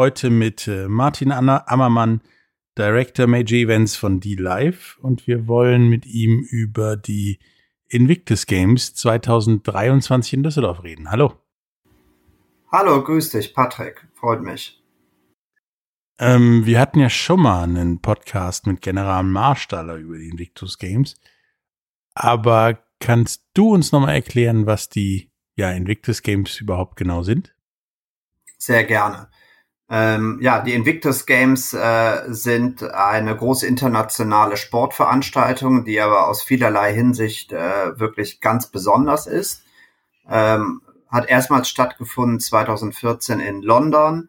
Heute 0.00 0.30
mit 0.30 0.66
äh, 0.66 0.88
Martin 0.88 1.30
Anna 1.30 1.64
Ammermann, 1.66 2.22
Director 2.78 3.26
Major 3.26 3.58
Events 3.58 3.96
von 3.96 4.18
D-Live 4.18 4.98
und 5.02 5.26
wir 5.26 5.46
wollen 5.46 5.90
mit 5.90 6.06
ihm 6.06 6.40
über 6.40 6.96
die 6.96 7.38
Invictus 7.86 8.46
Games 8.46 8.94
2023 8.94 10.32
in 10.32 10.42
Düsseldorf 10.42 10.84
reden. 10.84 11.10
Hallo. 11.10 11.34
Hallo, 12.72 13.04
grüß 13.04 13.28
dich, 13.28 13.52
Patrick. 13.52 14.08
Freut 14.14 14.40
mich. 14.40 14.82
Ähm, 16.18 16.64
wir 16.64 16.80
hatten 16.80 16.98
ja 16.98 17.10
schon 17.10 17.42
mal 17.42 17.64
einen 17.64 18.00
Podcast 18.00 18.66
mit 18.66 18.80
General 18.80 19.22
Marstaller 19.22 19.96
über 19.96 20.16
die 20.16 20.30
Invictus 20.30 20.78
Games. 20.78 21.20
Aber 22.14 22.82
kannst 23.00 23.44
du 23.52 23.74
uns 23.74 23.92
nochmal 23.92 24.14
erklären, 24.14 24.64
was 24.64 24.88
die 24.88 25.30
ja, 25.56 25.70
Invictus 25.70 26.22
Games 26.22 26.58
überhaupt 26.58 26.96
genau 26.96 27.22
sind? 27.22 27.54
Sehr 28.56 28.84
gerne. 28.84 29.28
Ähm, 29.92 30.38
ja, 30.40 30.60
die 30.60 30.74
Invictus 30.74 31.26
Games 31.26 31.74
äh, 31.74 32.22
sind 32.28 32.84
eine 32.84 33.36
große 33.36 33.66
internationale 33.66 34.56
Sportveranstaltung, 34.56 35.84
die 35.84 36.00
aber 36.00 36.28
aus 36.28 36.42
vielerlei 36.42 36.94
Hinsicht 36.94 37.52
äh, 37.52 37.98
wirklich 37.98 38.40
ganz 38.40 38.68
besonders 38.68 39.26
ist. 39.26 39.64
Ähm, 40.28 40.82
hat 41.08 41.28
erstmals 41.28 41.68
stattgefunden 41.68 42.38
2014 42.38 43.40
in 43.40 43.62
London, 43.62 44.28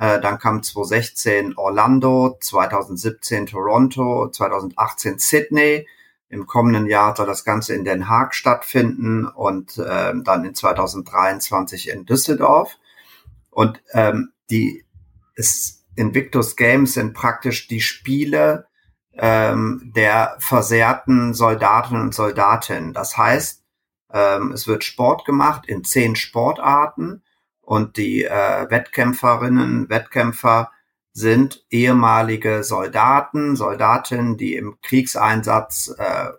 äh, 0.00 0.18
dann 0.18 0.38
kam 0.38 0.62
2016 0.62 1.58
Orlando, 1.58 2.38
2017 2.40 3.46
Toronto, 3.46 4.30
2018 4.30 5.18
Sydney. 5.18 5.86
Im 6.30 6.46
kommenden 6.46 6.86
Jahr 6.86 7.14
soll 7.14 7.26
das 7.26 7.44
Ganze 7.44 7.74
in 7.74 7.84
Den 7.84 8.08
Haag 8.08 8.34
stattfinden 8.34 9.26
und 9.26 9.76
äh, 9.76 10.14
dann 10.22 10.44
in 10.44 10.54
2023 10.54 11.90
in 11.90 12.06
Düsseldorf. 12.06 12.78
Und 13.50 13.82
ähm, 13.92 14.30
die 14.48 14.84
ist 15.40 15.80
Invictus 15.96 16.54
Games 16.54 16.94
sind 16.94 17.14
praktisch 17.14 17.66
die 17.66 17.80
Spiele 17.80 18.66
ähm, 19.14 19.92
der 19.96 20.36
versehrten 20.38 21.34
Soldatinnen 21.34 22.02
und 22.02 22.14
Soldatinnen. 22.14 22.92
Das 22.92 23.16
heißt, 23.16 23.64
ähm, 24.12 24.52
es 24.52 24.66
wird 24.66 24.84
Sport 24.84 25.24
gemacht 25.24 25.66
in 25.66 25.82
zehn 25.82 26.14
Sportarten 26.14 27.22
und 27.62 27.96
die 27.96 28.24
äh, 28.24 28.70
Wettkämpferinnen, 28.70 29.88
Wettkämpfer 29.88 30.70
sind 31.12 31.64
ehemalige 31.70 32.62
Soldaten, 32.62 33.56
Soldatinnen, 33.56 34.36
die 34.36 34.54
im 34.54 34.78
Kriegseinsatz 34.82 35.94
äh, 35.98 36.30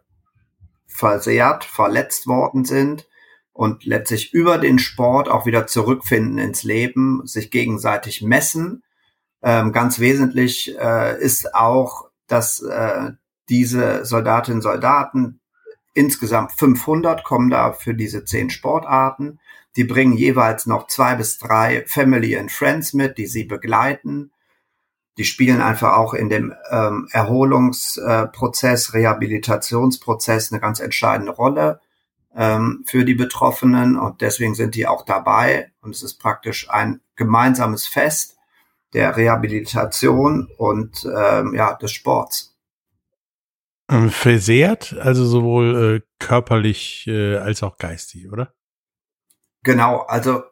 versehrt, 0.87 1.63
verletzt 1.65 2.27
worden 2.27 2.65
sind 2.65 3.07
und 3.53 3.83
letztlich 3.85 4.33
über 4.33 4.57
den 4.57 4.79
Sport 4.79 5.29
auch 5.29 5.45
wieder 5.45 5.67
zurückfinden 5.67 6.37
ins 6.37 6.63
Leben, 6.63 7.25
sich 7.25 7.51
gegenseitig 7.51 8.21
messen 8.21 8.83
ähm, 9.41 9.71
ganz 9.71 9.99
wesentlich 9.99 10.77
äh, 10.77 11.19
ist 11.21 11.55
auch, 11.55 12.09
dass 12.27 12.61
äh, 12.61 13.11
diese 13.49 14.05
Soldatinnen 14.05 14.59
und 14.59 14.63
Soldaten, 14.63 15.39
insgesamt 15.93 16.53
500 16.53 17.23
kommen 17.23 17.49
da 17.49 17.73
für 17.73 17.93
diese 17.93 18.23
zehn 18.23 18.49
Sportarten. 18.49 19.39
Die 19.75 19.83
bringen 19.83 20.13
jeweils 20.13 20.65
noch 20.65 20.87
zwei 20.87 21.15
bis 21.15 21.37
drei 21.37 21.83
Family 21.87 22.37
and 22.37 22.51
Friends 22.51 22.93
mit, 22.93 23.17
die 23.17 23.27
sie 23.27 23.43
begleiten. 23.43 24.31
Die 25.17 25.25
spielen 25.25 25.61
einfach 25.61 25.93
auch 25.93 26.13
in 26.13 26.29
dem 26.29 26.53
ähm, 26.69 27.07
Erholungsprozess, 27.11 28.93
Rehabilitationsprozess 28.93 30.51
eine 30.51 30.61
ganz 30.61 30.79
entscheidende 30.79 31.33
Rolle 31.33 31.81
ähm, 32.33 32.83
für 32.87 33.03
die 33.03 33.15
Betroffenen 33.15 33.97
und 33.97 34.21
deswegen 34.21 34.55
sind 34.55 34.75
die 34.75 34.87
auch 34.87 35.03
dabei 35.03 35.71
und 35.81 35.93
es 35.93 36.03
ist 36.03 36.19
praktisch 36.19 36.69
ein 36.69 37.01
gemeinsames 37.15 37.87
Fest 37.87 38.37
der 38.93 39.15
Rehabilitation 39.15 40.49
und 40.57 41.05
ähm, 41.05 41.53
ja 41.55 41.73
des 41.75 41.91
Sports. 41.91 42.55
Ähm, 43.89 44.09
versehrt, 44.09 44.95
also 44.99 45.25
sowohl 45.25 45.95
äh, 45.95 46.25
körperlich 46.25 47.05
äh, 47.07 47.37
als 47.37 47.63
auch 47.63 47.77
geistig, 47.77 48.31
oder? 48.31 48.53
Genau, 49.63 49.99
also 50.01 50.43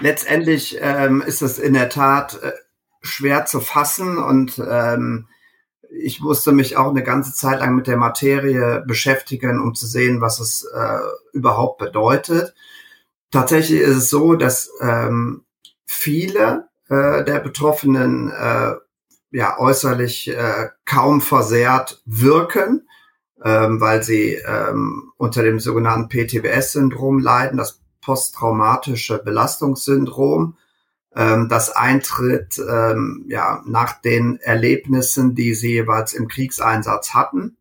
letztendlich 0.00 0.78
ähm, 0.80 1.22
ist 1.22 1.42
es 1.42 1.58
in 1.58 1.74
der 1.74 1.88
Tat 1.88 2.42
äh, 2.42 2.52
schwer 3.02 3.44
zu 3.46 3.60
fassen 3.60 4.18
und 4.18 4.58
ähm, 4.58 5.28
ich 5.90 6.20
musste 6.20 6.52
mich 6.52 6.76
auch 6.76 6.88
eine 6.88 7.04
ganze 7.04 7.34
Zeit 7.34 7.60
lang 7.60 7.74
mit 7.76 7.86
der 7.86 7.96
Materie 7.96 8.82
beschäftigen, 8.86 9.60
um 9.60 9.74
zu 9.74 9.86
sehen, 9.86 10.20
was 10.20 10.40
es 10.40 10.64
äh, 10.64 10.98
überhaupt 11.32 11.78
bedeutet. 11.78 12.54
Tatsächlich 13.30 13.80
ist 13.80 13.96
es 13.96 14.10
so, 14.10 14.34
dass 14.34 14.70
ähm, 14.80 15.44
viele 15.86 16.68
äh, 16.88 17.24
der 17.24 17.40
Betroffenen 17.40 18.30
äh, 18.30 18.74
ja 19.30 19.58
äußerlich 19.58 20.28
äh, 20.28 20.68
kaum 20.84 21.20
versehrt 21.20 22.02
wirken, 22.04 22.88
ähm, 23.42 23.80
weil 23.80 24.02
sie 24.02 24.34
ähm, 24.34 25.12
unter 25.16 25.42
dem 25.42 25.60
sogenannten 25.60 26.08
PTBS-Syndrom 26.08 27.18
leiden, 27.18 27.58
das 27.58 27.80
posttraumatische 28.00 29.18
Belastungssyndrom. 29.18 30.56
Ähm, 31.16 31.48
das 31.48 31.70
eintritt 31.70 32.58
ähm, 32.58 33.24
ja 33.28 33.62
nach 33.66 34.00
den 34.00 34.38
Erlebnissen, 34.40 35.34
die 35.34 35.54
sie 35.54 35.72
jeweils 35.72 36.12
im 36.12 36.28
Kriegseinsatz 36.28 37.14
hatten. 37.14 37.56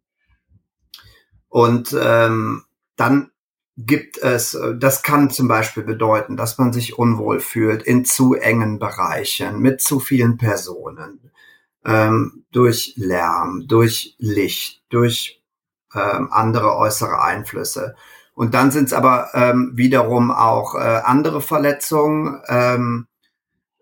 Und 1.50 1.96
ähm, 2.00 2.64
dann 2.96 3.30
gibt 3.78 4.18
es, 4.18 4.54
äh, 4.54 4.76
das 4.78 5.04
kann 5.04 5.30
zum 5.30 5.48
Beispiel 5.48 5.84
bedeuten, 5.84 6.38
dass 6.38 6.58
man 6.58 6.74
sich 6.74 6.98
unwohl 6.98 7.40
fühlt 7.40 7.84
in 7.84 8.06
zu 8.06 8.34
engen 8.36 8.80
Bereichen 8.80 9.60
mit 9.60 9.82
zu 9.82 10.00
vielen 10.00 10.38
Personen, 10.38 11.32
ähm, 11.86 12.46
durch 12.52 12.94
Lärm, 12.96 13.66
durch 13.68 14.16
Licht, 14.20 14.84
durch 14.90 15.42
ähm, 15.94 16.30
andere 16.32 16.76
äußere 16.76 17.22
Einflüsse. 17.22 17.96
Und 18.36 18.54
dann 18.54 18.72
sind 18.72 18.86
es 18.86 18.94
aber 18.94 19.30
ähm, 19.34 19.74
wiederum 19.76 20.32
auch 20.32 20.76
äh, 20.76 20.80
andere 20.80 21.42
Verletzungen, 21.42 22.42
ähm, 22.48 23.08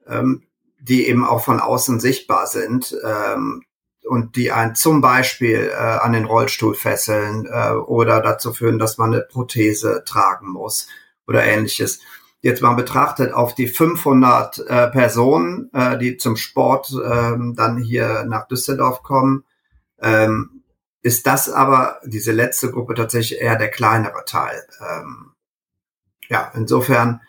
ähm, 0.08 0.44
die 0.79 1.08
eben 1.08 1.23
auch 1.25 1.44
von 1.44 1.59
außen 1.59 2.00
sichtbar 2.00 2.47
sind. 2.47 2.96
Und 4.03 4.36
die 4.36 4.52
einen 4.52 4.76
zum 4.76 5.02
Beispiel 5.02 5.72
äh, 5.72 5.76
an 5.76 6.14
den 6.14 6.26
Rollstuhl 6.26 6.76
fesseln 6.76 7.46
äh, 7.46 7.72
oder 7.72 8.22
dazu 8.22 8.53
führen, 8.53 8.80
dass 8.80 8.98
man 8.98 9.14
eine 9.14 9.22
Prothese 9.22 10.03
tragen 10.06 10.50
muss 10.52 10.88
oder 11.28 11.44
ähnliches. 11.44 12.00
Jetzt 12.42 12.62
mal 12.64 12.74
betrachtet 12.74 13.34
auf 13.34 13.53
die 13.53 13.68
500 13.68 14.59
äh, 14.59 14.88
Personen, 14.88 15.70
äh, 15.74 15.98
die 16.00 16.18
zum 16.18 16.36
Sport 16.36 16.92
ähm, 16.92 17.53
dann 17.56 17.78
hier 17.78 18.26
nach 18.28 18.48
Düsseldorf 18.48 19.03
kommen, 19.03 19.44
ähm, 20.02 20.64
ist 21.03 21.28
das 21.28 21.50
aber 21.50 22.00
diese 22.03 22.32
letzte 22.32 22.72
Gruppe 22.72 22.96
tatsächlich 22.96 23.40
eher 23.40 23.56
der 23.56 23.70
kleinere 23.70 24.26
Teil. 24.26 24.66
Ähm, 24.80 25.34
ja, 26.30 26.52
insofern 26.56 27.22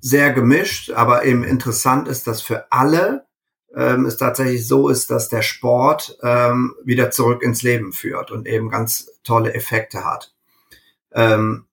sehr 0.00 0.32
gemischt, 0.32 0.90
aber 0.90 1.24
eben 1.24 1.44
interessant 1.44 2.08
ist, 2.08 2.26
dass 2.26 2.42
für 2.42 2.70
alle 2.70 3.24
ähm, 3.74 4.06
es 4.06 4.16
tatsächlich 4.16 4.66
so 4.66 4.88
ist, 4.88 5.10
dass 5.10 5.28
der 5.28 5.42
Sport 5.42 6.18
ähm, 6.22 6.74
wieder 6.84 7.10
zurück 7.10 7.42
ins 7.42 7.62
Leben 7.62 7.92
führt 7.92 8.30
und 8.30 8.46
eben 8.46 8.68
ganz 8.68 9.10
tolle 9.24 9.54
Effekte 9.54 10.04
hat. 10.04 10.32
Ähm, 11.12 11.66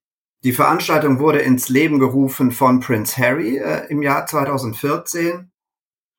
die 0.43 0.53
Veranstaltung 0.53 1.19
wurde 1.19 1.39
ins 1.39 1.69
Leben 1.69 1.99
gerufen 1.99 2.51
von 2.51 2.79
Prince 2.79 3.17
Harry 3.17 3.57
äh, 3.57 3.87
im 3.89 4.01
Jahr 4.01 4.25
2014 4.25 5.51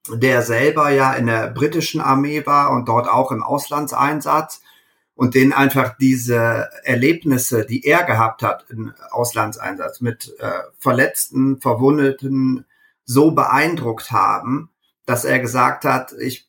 der 0.08 0.42
selber 0.42 0.90
ja 0.90 1.12
in 1.14 1.26
der 1.26 1.48
britischen 1.48 2.00
Armee 2.00 2.44
war 2.46 2.70
und 2.70 2.88
dort 2.88 3.08
auch 3.08 3.32
im 3.32 3.42
Auslandseinsatz 3.42 4.62
und 5.14 5.34
den 5.34 5.52
einfach 5.52 5.96
diese 5.98 6.70
Erlebnisse, 6.84 7.66
die 7.66 7.84
er 7.84 8.04
gehabt 8.04 8.42
hat 8.42 8.64
im 8.70 8.94
Auslandseinsatz 9.10 10.00
mit 10.00 10.34
äh, 10.38 10.50
Verletzten, 10.78 11.60
Verwundeten 11.60 12.64
so 13.04 13.32
beeindruckt 13.32 14.10
haben, 14.12 14.69
dass 15.10 15.24
er 15.24 15.40
gesagt 15.40 15.84
hat, 15.84 16.12
ich, 16.20 16.48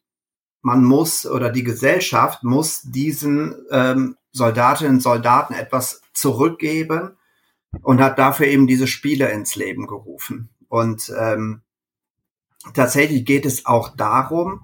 man 0.61 0.83
muss 0.83 1.25
oder 1.25 1.49
die 1.49 1.63
Gesellschaft 1.63 2.43
muss 2.43 2.83
diesen 2.83 3.55
ähm, 3.71 4.17
Soldatinnen 4.33 4.97
und 4.97 5.01
Soldaten 5.01 5.55
etwas 5.55 6.03
zurückgeben 6.13 7.17
und 7.81 7.99
hat 7.99 8.19
dafür 8.19 8.45
eben 8.45 8.67
diese 8.67 8.85
Spiele 8.85 9.31
ins 9.31 9.55
Leben 9.55 9.87
gerufen. 9.87 10.51
Und 10.67 11.11
ähm, 11.19 11.63
tatsächlich 12.75 13.25
geht 13.25 13.47
es 13.47 13.65
auch 13.65 13.95
darum, 13.95 14.63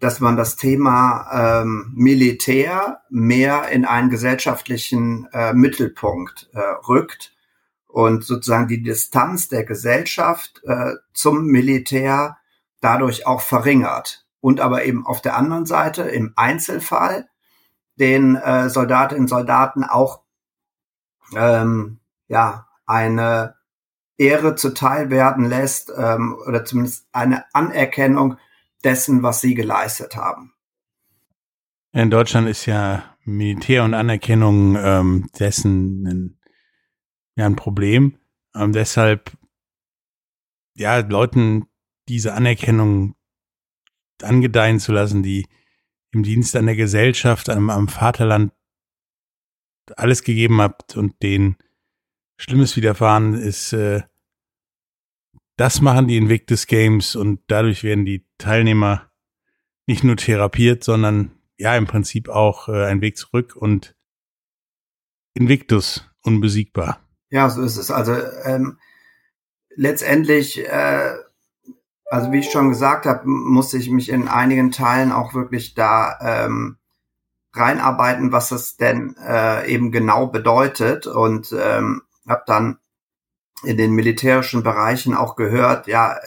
dass 0.00 0.20
man 0.20 0.38
das 0.38 0.56
Thema 0.56 1.60
ähm, 1.60 1.92
Militär 1.94 3.02
mehr 3.10 3.68
in 3.68 3.84
einen 3.84 4.08
gesellschaftlichen 4.08 5.28
äh, 5.34 5.52
Mittelpunkt 5.52 6.48
äh, 6.54 6.60
rückt 6.88 7.34
und 7.88 8.24
sozusagen 8.24 8.68
die 8.68 8.82
Distanz 8.82 9.48
der 9.48 9.64
Gesellschaft 9.64 10.62
äh, 10.64 10.94
zum 11.12 11.44
Militär 11.44 12.38
dadurch 12.84 13.26
auch 13.26 13.40
verringert. 13.40 14.26
Und 14.40 14.60
aber 14.60 14.84
eben 14.84 15.06
auf 15.06 15.22
der 15.22 15.36
anderen 15.36 15.64
Seite 15.64 16.02
im 16.02 16.34
Einzelfall 16.36 17.28
den 17.96 18.36
äh, 18.36 18.68
Soldatinnen 18.68 19.24
und 19.24 19.28
Soldaten 19.28 19.84
auch 19.84 20.22
ähm, 21.34 22.00
ja 22.28 22.66
eine 22.84 23.54
Ehre 24.18 24.54
zuteil 24.54 25.10
werden 25.10 25.46
lässt 25.46 25.90
ähm, 25.96 26.36
oder 26.46 26.64
zumindest 26.64 27.08
eine 27.12 27.44
Anerkennung 27.54 28.36
dessen, 28.84 29.22
was 29.22 29.40
sie 29.40 29.54
geleistet 29.54 30.16
haben. 30.16 30.52
In 31.92 32.10
Deutschland 32.10 32.48
ist 32.48 32.66
ja 32.66 33.02
Militär 33.24 33.82
und 33.84 33.94
Anerkennung 33.94 34.76
ähm, 34.76 35.30
dessen 35.38 36.06
ein, 36.06 36.38
ja, 37.36 37.46
ein 37.46 37.56
Problem. 37.56 38.18
Ähm, 38.54 38.72
deshalb 38.72 39.32
ja 40.74 40.98
Leuten 40.98 41.66
diese 42.08 42.34
Anerkennung 42.34 43.14
angedeihen 44.22 44.80
zu 44.80 44.92
lassen, 44.92 45.22
die 45.22 45.46
im 46.12 46.22
Dienst 46.22 46.54
an 46.56 46.66
der 46.66 46.76
Gesellschaft, 46.76 47.48
am, 47.48 47.70
am 47.70 47.88
Vaterland 47.88 48.52
alles 49.96 50.22
gegeben 50.22 50.60
habt 50.60 50.96
und 50.96 51.22
denen 51.22 51.56
Schlimmes 52.36 52.76
widerfahren 52.76 53.34
ist, 53.34 53.72
äh, 53.72 54.02
das 55.56 55.80
machen 55.80 56.08
die 56.08 56.16
Invictus 56.16 56.66
Games 56.66 57.14
und 57.14 57.40
dadurch 57.46 57.84
werden 57.84 58.04
die 58.04 58.26
Teilnehmer 58.38 59.10
nicht 59.86 60.02
nur 60.02 60.16
therapiert, 60.16 60.82
sondern 60.82 61.32
ja 61.58 61.76
im 61.76 61.86
Prinzip 61.86 62.28
auch 62.28 62.68
äh, 62.68 62.86
ein 62.86 63.00
Weg 63.00 63.16
zurück 63.16 63.54
und 63.54 63.94
Invictus 65.34 66.10
unbesiegbar. 66.22 67.00
Ja, 67.30 67.48
so 67.50 67.62
ist 67.62 67.76
es. 67.76 67.90
Also 67.90 68.14
ähm, 68.44 68.78
letztendlich, 69.70 70.58
äh, 70.58 71.14
also 72.06 72.32
wie 72.32 72.40
ich 72.40 72.50
schon 72.50 72.68
gesagt 72.68 73.06
habe, 73.06 73.22
musste 73.26 73.78
ich 73.78 73.90
mich 73.90 74.08
in 74.08 74.28
einigen 74.28 74.70
Teilen 74.70 75.12
auch 75.12 75.34
wirklich 75.34 75.74
da 75.74 76.18
ähm, 76.20 76.78
reinarbeiten, 77.54 78.32
was 78.32 78.50
es 78.50 78.76
denn 78.76 79.16
äh, 79.16 79.70
eben 79.72 79.92
genau 79.92 80.26
bedeutet 80.26 81.06
und 81.06 81.52
ähm, 81.52 82.02
habe 82.28 82.42
dann 82.46 82.78
in 83.62 83.76
den 83.76 83.92
militärischen 83.92 84.62
Bereichen 84.62 85.14
auch 85.14 85.36
gehört, 85.36 85.86
ja, 85.86 86.18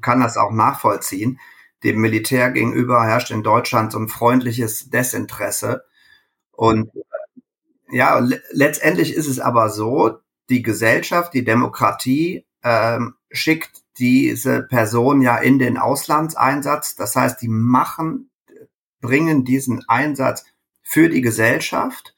kann 0.00 0.20
das 0.20 0.36
auch 0.36 0.50
nachvollziehen. 0.50 1.38
Dem 1.84 2.00
Militär 2.00 2.50
gegenüber 2.50 3.04
herrscht 3.04 3.30
in 3.30 3.42
Deutschland 3.42 3.92
so 3.92 3.98
ein 3.98 4.08
freundliches 4.08 4.90
Desinteresse. 4.90 5.84
Und 6.50 6.90
ja, 7.90 8.18
letztendlich 8.50 9.14
ist 9.14 9.28
es 9.28 9.38
aber 9.38 9.68
so, 9.68 10.18
die 10.48 10.62
Gesellschaft, 10.62 11.34
die 11.34 11.44
Demokratie 11.44 12.46
ähm, 12.62 13.14
schickt 13.30 13.83
diese 13.98 14.62
Person 14.62 15.22
ja 15.22 15.36
in 15.36 15.58
den 15.58 15.78
Auslandseinsatz. 15.78 16.96
Das 16.96 17.14
heißt, 17.16 17.40
die 17.40 17.48
machen, 17.48 18.30
bringen 19.00 19.44
diesen 19.44 19.84
Einsatz 19.88 20.44
für 20.82 21.08
die 21.08 21.20
Gesellschaft. 21.20 22.14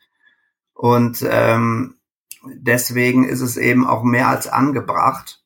Und 0.73 1.25
ähm, 1.29 1.97
deswegen 2.45 3.25
ist 3.25 3.41
es 3.41 3.57
eben 3.57 3.87
auch 3.87 4.03
mehr 4.03 4.29
als 4.29 4.47
angebracht, 4.47 5.43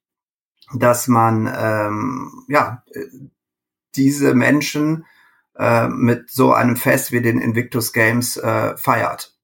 dass 0.74 1.08
man 1.08 1.52
ähm, 1.52 2.44
ja 2.48 2.84
diese 3.96 4.34
Menschen 4.34 5.04
äh, 5.56 5.88
mit 5.88 6.30
so 6.30 6.52
einem 6.52 6.76
Fest 6.76 7.12
wie 7.12 7.22
den 7.22 7.40
Invictus 7.40 7.92
Games 7.92 8.36
äh, 8.36 8.76
feiert. 8.76 9.36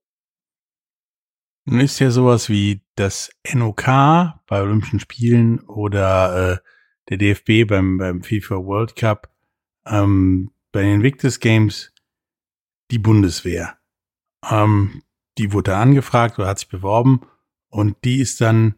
Nun 1.64 1.80
ist 1.80 1.98
ja 1.98 2.10
sowas 2.10 2.48
wie 2.48 2.82
das 2.94 3.30
NOK 3.52 3.84
bei 4.46 4.62
Olympischen 4.62 5.00
Spielen 5.00 5.60
oder 5.60 6.52
äh, 6.52 6.58
der 7.08 7.18
DFB 7.18 7.66
beim, 7.66 7.98
beim 7.98 8.22
FIFA 8.22 8.56
World 8.56 8.96
Cup, 8.96 9.30
ähm, 9.86 10.50
bei 10.72 10.82
den 10.82 10.96
Invictus 10.96 11.40
Games 11.40 11.92
die 12.90 12.98
Bundeswehr. 12.98 13.78
Ähm, 14.48 15.02
die 15.38 15.52
wurde 15.52 15.76
angefragt 15.76 16.38
oder 16.38 16.48
hat 16.48 16.58
sich 16.58 16.68
beworben 16.68 17.20
und 17.68 17.96
die 18.04 18.20
ist 18.20 18.40
dann 18.40 18.76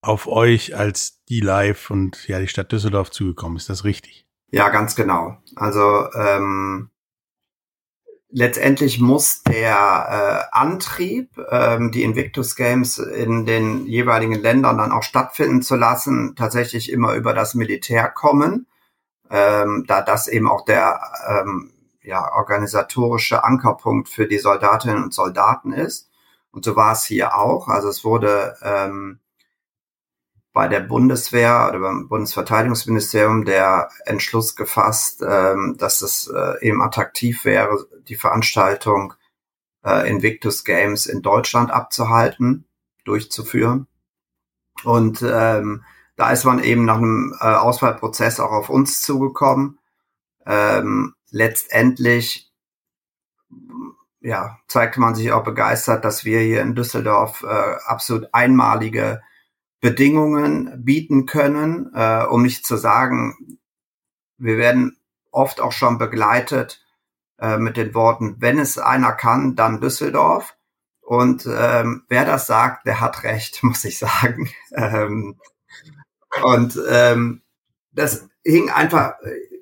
auf 0.00 0.26
euch 0.26 0.76
als 0.76 1.24
die 1.24 1.40
Live 1.40 1.90
und 1.90 2.28
ja 2.28 2.38
die 2.38 2.48
Stadt 2.48 2.70
Düsseldorf 2.70 3.10
zugekommen. 3.10 3.56
Ist 3.56 3.68
das 3.68 3.84
richtig? 3.84 4.26
Ja, 4.50 4.68
ganz 4.68 4.94
genau. 4.94 5.38
Also 5.56 6.10
ähm, 6.12 6.90
letztendlich 8.30 9.00
muss 9.00 9.42
der 9.42 10.48
äh, 10.52 10.56
Antrieb, 10.56 11.30
ähm, 11.50 11.92
die 11.92 12.02
Invictus 12.02 12.56
Games 12.56 12.98
in 12.98 13.46
den 13.46 13.86
jeweiligen 13.86 14.34
Ländern 14.34 14.78
dann 14.78 14.92
auch 14.92 15.02
stattfinden 15.02 15.62
zu 15.62 15.76
lassen, 15.76 16.34
tatsächlich 16.36 16.90
immer 16.90 17.14
über 17.14 17.34
das 17.34 17.54
Militär 17.54 18.08
kommen, 18.08 18.66
ähm, 19.30 19.84
da 19.86 20.02
das 20.02 20.28
eben 20.28 20.48
auch 20.48 20.64
der 20.64 21.00
ähm, 21.28 21.72
ja, 22.02 22.32
organisatorische 22.32 23.44
Ankerpunkt 23.44 24.08
für 24.08 24.26
die 24.26 24.38
Soldatinnen 24.38 25.02
und 25.04 25.14
Soldaten 25.14 25.72
ist. 25.72 26.10
Und 26.52 26.64
so 26.64 26.76
war 26.76 26.92
es 26.92 27.04
hier 27.04 27.36
auch. 27.36 27.68
Also 27.68 27.88
es 27.88 28.04
wurde 28.04 28.56
ähm, 28.62 29.20
bei 30.56 30.68
der 30.68 30.80
Bundeswehr 30.80 31.66
oder 31.68 31.80
beim 31.80 32.08
Bundesverteidigungsministerium 32.08 33.44
der 33.44 33.90
Entschluss 34.06 34.56
gefasst, 34.56 35.22
ähm, 35.22 35.76
dass 35.78 36.00
es 36.00 36.28
äh, 36.28 36.66
eben 36.66 36.80
attraktiv 36.80 37.44
wäre, 37.44 37.86
die 38.08 38.16
Veranstaltung 38.16 39.12
äh, 39.84 40.08
Invictus 40.08 40.64
Games 40.64 41.04
in 41.04 41.20
Deutschland 41.20 41.70
abzuhalten, 41.70 42.64
durchzuführen. 43.04 43.86
Und 44.82 45.20
ähm, 45.20 45.84
da 46.16 46.30
ist 46.30 46.44
man 46.44 46.64
eben 46.64 46.86
nach 46.86 46.96
einem 46.96 47.36
äh, 47.38 47.44
Auswahlprozess 47.44 48.40
auch 48.40 48.52
auf 48.52 48.70
uns 48.70 49.02
zugekommen. 49.02 49.78
Ähm, 50.46 51.12
letztendlich 51.28 52.50
ja, 54.20 54.56
zeigte 54.68 55.00
man 55.00 55.14
sich 55.14 55.32
auch 55.32 55.44
begeistert, 55.44 56.06
dass 56.06 56.24
wir 56.24 56.40
hier 56.40 56.62
in 56.62 56.74
Düsseldorf 56.74 57.42
äh, 57.42 57.74
absolut 57.84 58.32
einmalige 58.32 59.20
Bedingungen 59.86 60.84
bieten 60.84 61.26
können, 61.26 61.92
äh, 61.94 62.24
um 62.24 62.42
nicht 62.42 62.66
zu 62.66 62.76
sagen, 62.76 63.60
wir 64.36 64.58
werden 64.58 64.98
oft 65.30 65.60
auch 65.60 65.70
schon 65.70 65.96
begleitet 65.96 66.84
äh, 67.38 67.56
mit 67.56 67.76
den 67.76 67.94
Worten, 67.94 68.34
wenn 68.40 68.58
es 68.58 68.78
einer 68.78 69.12
kann, 69.12 69.54
dann 69.54 69.80
Düsseldorf. 69.80 70.56
Und 71.02 71.46
ähm, 71.48 72.02
wer 72.08 72.24
das 72.24 72.48
sagt, 72.48 72.84
der 72.84 73.00
hat 73.00 73.22
recht, 73.22 73.62
muss 73.62 73.84
ich 73.84 73.96
sagen. 73.96 74.50
ähm, 74.72 75.38
und 76.42 76.76
ähm, 76.90 77.42
das 77.92 78.28
hing 78.44 78.70
einfach, 78.70 79.12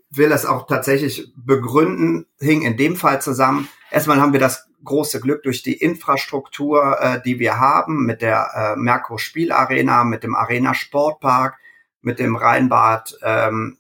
will 0.09 0.31
das 0.31 0.47
auch 0.47 0.67
tatsächlich 0.67 1.35
begründen, 1.37 2.25
hing 2.39 2.63
in 2.63 2.79
dem 2.79 2.97
Fall 2.97 3.21
zusammen. 3.21 3.69
Erstmal 3.91 4.23
haben 4.23 4.33
wir 4.33 4.41
das 4.41 4.71
große 4.85 5.21
Glück 5.21 5.43
durch 5.43 5.63
die 5.63 5.75
Infrastruktur, 5.75 7.01
äh, 7.01 7.23
die 7.23 7.39
wir 7.39 7.59
haben, 7.59 8.05
mit 8.05 8.23
der 8.23 8.51
äh, 8.55 8.77
Merkur 8.77 9.19
Spielarena, 9.19 10.05
mit 10.05 10.23
dem 10.23 10.35
Arena 10.35 10.75
Sportpark, 10.75 11.59
mit 12.03 12.19
dem 12.19 12.37
Rheinbad 12.37 13.19
ähm, 13.23 13.79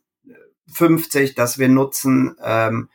50, 0.73 1.35
das 1.35 1.59
wir 1.59 1.69
nutzen, 1.69 2.37
ähm, 2.43 2.89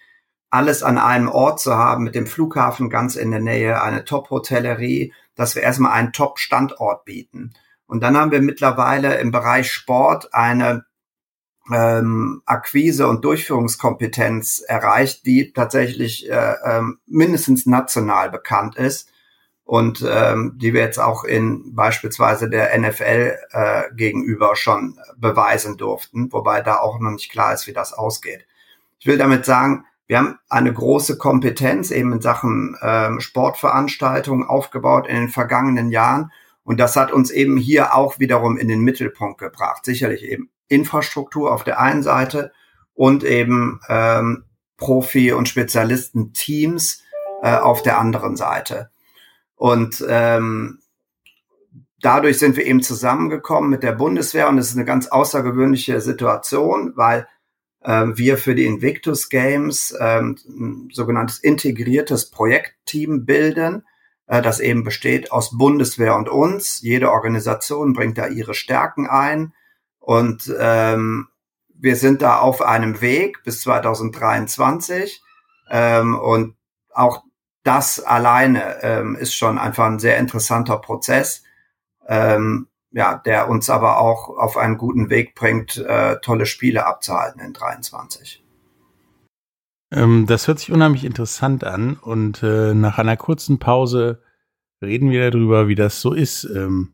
alles 0.50 0.82
an 0.82 0.98
einem 0.98 1.30
Ort 1.30 1.60
zu 1.60 1.76
haben, 1.76 2.04
mit 2.04 2.16
dem 2.16 2.26
Flughafen 2.26 2.90
ganz 2.90 3.16
in 3.16 3.32
der 3.32 3.40
Nähe, 3.40 3.82
eine 3.82 4.04
Top-Hotellerie, 4.04 5.14
dass 5.36 5.56
wir 5.56 5.62
erstmal 5.62 5.92
einen 5.92 6.12
Top-Standort 6.12 7.06
bieten. 7.06 7.54
Und 7.86 8.02
dann 8.02 8.18
haben 8.18 8.32
wir 8.32 8.42
mittlerweile 8.42 9.18
im 9.20 9.32
Bereich 9.32 9.72
Sport 9.72 10.34
eine 10.34 10.86
ähm, 11.74 12.42
Akquise 12.46 13.08
und 13.08 13.24
Durchführungskompetenz 13.26 14.64
erreicht, 14.68 15.26
die 15.26 15.54
tatsächlich 15.54 16.30
äh, 16.30 16.56
ähm, 16.66 17.00
mindestens 17.08 17.66
national 17.66 18.30
bekannt 18.32 18.76
ist. 18.76 19.12
und 19.66 20.04
ähm, 20.10 20.54
die 20.56 20.74
wir 20.74 20.82
jetzt 20.82 20.98
auch 21.00 21.24
in 21.24 21.76
beispielsweise 21.76 22.50
der 22.50 22.76
NFL 22.80 23.38
äh, 23.52 23.84
gegenüber 23.94 24.56
schon 24.56 24.98
beweisen 25.16 25.78
durften, 25.78 26.34
wobei 26.34 26.62
da 26.62 26.80
auch 26.80 27.00
noch 27.00 27.12
nicht 27.12 27.32
klar 27.32 27.54
ist, 27.54 27.68
wie 27.68 27.74
das 27.74 27.94
ausgeht. 27.94 28.48
Ich 28.98 29.06
will 29.06 29.20
damit 29.20 29.46
sagen, 29.46 29.86
wir 30.08 30.18
haben 30.18 30.40
eine 30.50 30.74
große 30.74 31.20
Kompetenz 31.20 31.92
eben 31.92 32.14
in 32.14 32.22
Sachen 32.22 32.76
ähm, 32.82 33.20
Sportveranstaltungen 33.20 34.48
aufgebaut 34.48 35.06
in 35.08 35.16
den 35.16 35.30
vergangenen 35.30 35.92
Jahren 35.92 36.32
und 36.70 36.80
das 36.80 36.96
hat 36.96 37.12
uns 37.12 37.32
eben 37.32 37.58
hier 37.58 37.96
auch 37.96 38.20
wiederum 38.20 38.56
in 38.56 38.68
den 38.68 38.82
Mittelpunkt 38.82 39.40
gebracht. 39.40 39.86
Sicherlich 39.86 40.24
eben 40.24 40.52
Infrastruktur 40.68 41.52
auf 41.52 41.64
der 41.64 41.80
einen 41.80 42.04
Seite 42.04 42.52
und 42.94 43.24
eben 43.24 43.80
ähm, 43.90 44.44
Profi- 44.78 45.32
und 45.32 45.50
Spezialistenteams 45.50 47.02
äh, 47.42 47.56
auf 47.56 47.82
der 47.82 47.98
anderen 47.98 48.36
Seite. 48.36 48.92
Und 49.56 50.06
ähm, 50.08 50.78
dadurch 52.02 52.38
sind 52.38 52.56
wir 52.56 52.68
eben 52.68 52.84
zusammengekommen 52.84 53.72
mit 53.72 53.82
der 53.82 53.94
Bundeswehr 53.94 54.48
und 54.48 54.60
es 54.60 54.70
ist 54.70 54.76
eine 54.76 54.86
ganz 54.86 55.08
außergewöhnliche 55.08 56.02
Situation, 56.02 56.94
weil 56.96 57.28
äh, 57.82 58.06
wir 58.14 58.38
für 58.38 58.54
die 58.54 58.68
Invictus 58.68 59.30
Games 59.30 59.98
ähm, 60.00 60.38
ein 60.48 60.90
sogenanntes 60.94 61.40
integriertes 61.40 62.30
Projektteam 62.30 63.26
bilden, 63.26 63.86
äh, 64.30 64.42
das 64.42 64.60
eben 64.62 64.84
besteht 64.84 65.32
aus 65.32 65.58
Bundeswehr 65.58 66.16
und 66.16 66.30
uns. 66.30 66.82
Jede 66.82 67.12
Organisation 67.12 67.94
bringt 67.94 68.18
da 68.18 68.28
ihre 68.28 68.54
Stärken 68.54 69.10
ein 69.10 69.54
und 70.00 70.54
ähm, 70.58 71.28
wir 71.74 71.96
sind 71.96 72.22
da 72.22 72.38
auf 72.38 72.62
einem 72.62 73.02
Weg 73.02 73.44
bis 73.44 73.62
2023 73.62 75.22
ähm, 75.70 76.18
und 76.18 76.56
auch 76.94 77.24
das 77.64 78.00
alleine 78.00 78.82
ähm, 78.84 79.16
ist 79.16 79.34
schon 79.34 79.58
einfach 79.58 79.86
ein 79.86 80.00
sehr 80.00 80.18
interessanter 80.18 80.78
Prozess, 80.78 81.44
ähm, 82.08 82.68
ja, 82.92 83.16
der 83.16 83.50
uns 83.50 83.70
aber 83.70 84.00
auch 84.00 84.30
auf 84.30 84.58
einen 84.58 84.78
guten 84.78 85.10
Weg 85.10 85.36
bringt, 85.36 85.78
äh, 85.78 86.18
tolle 86.22 86.46
Spiele 86.46 86.86
abzuhalten 86.86 87.42
in 87.42 87.54
23. 87.54 88.44
Ähm, 89.92 90.26
das 90.28 90.48
hört 90.48 90.60
sich 90.60 90.72
unheimlich 90.72 91.04
interessant 91.04 91.64
an 91.64 91.96
und 91.96 92.44
äh, 92.44 92.74
nach 92.74 92.98
einer 92.98 93.18
kurzen 93.18 93.60
Pause 93.60 94.22
reden 94.82 95.10
wir 95.10 95.32
darüber, 95.32 95.68
wie 95.68 95.76
das 95.76 96.02
so 96.02 96.14
ist, 96.14 96.44
ähm, 96.44 96.94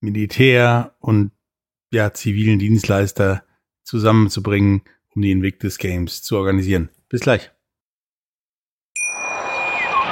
Militär 0.00 0.94
und 1.00 1.32
ja, 1.90 2.12
zivilen 2.12 2.58
Dienstleister 2.58 3.44
zusammenzubringen, 3.82 4.82
um 5.14 5.22
die 5.22 5.30
Invictus 5.30 5.78
Games 5.78 6.22
zu 6.22 6.36
organisieren. 6.36 6.90
Bis 7.08 7.22
gleich. 7.22 7.50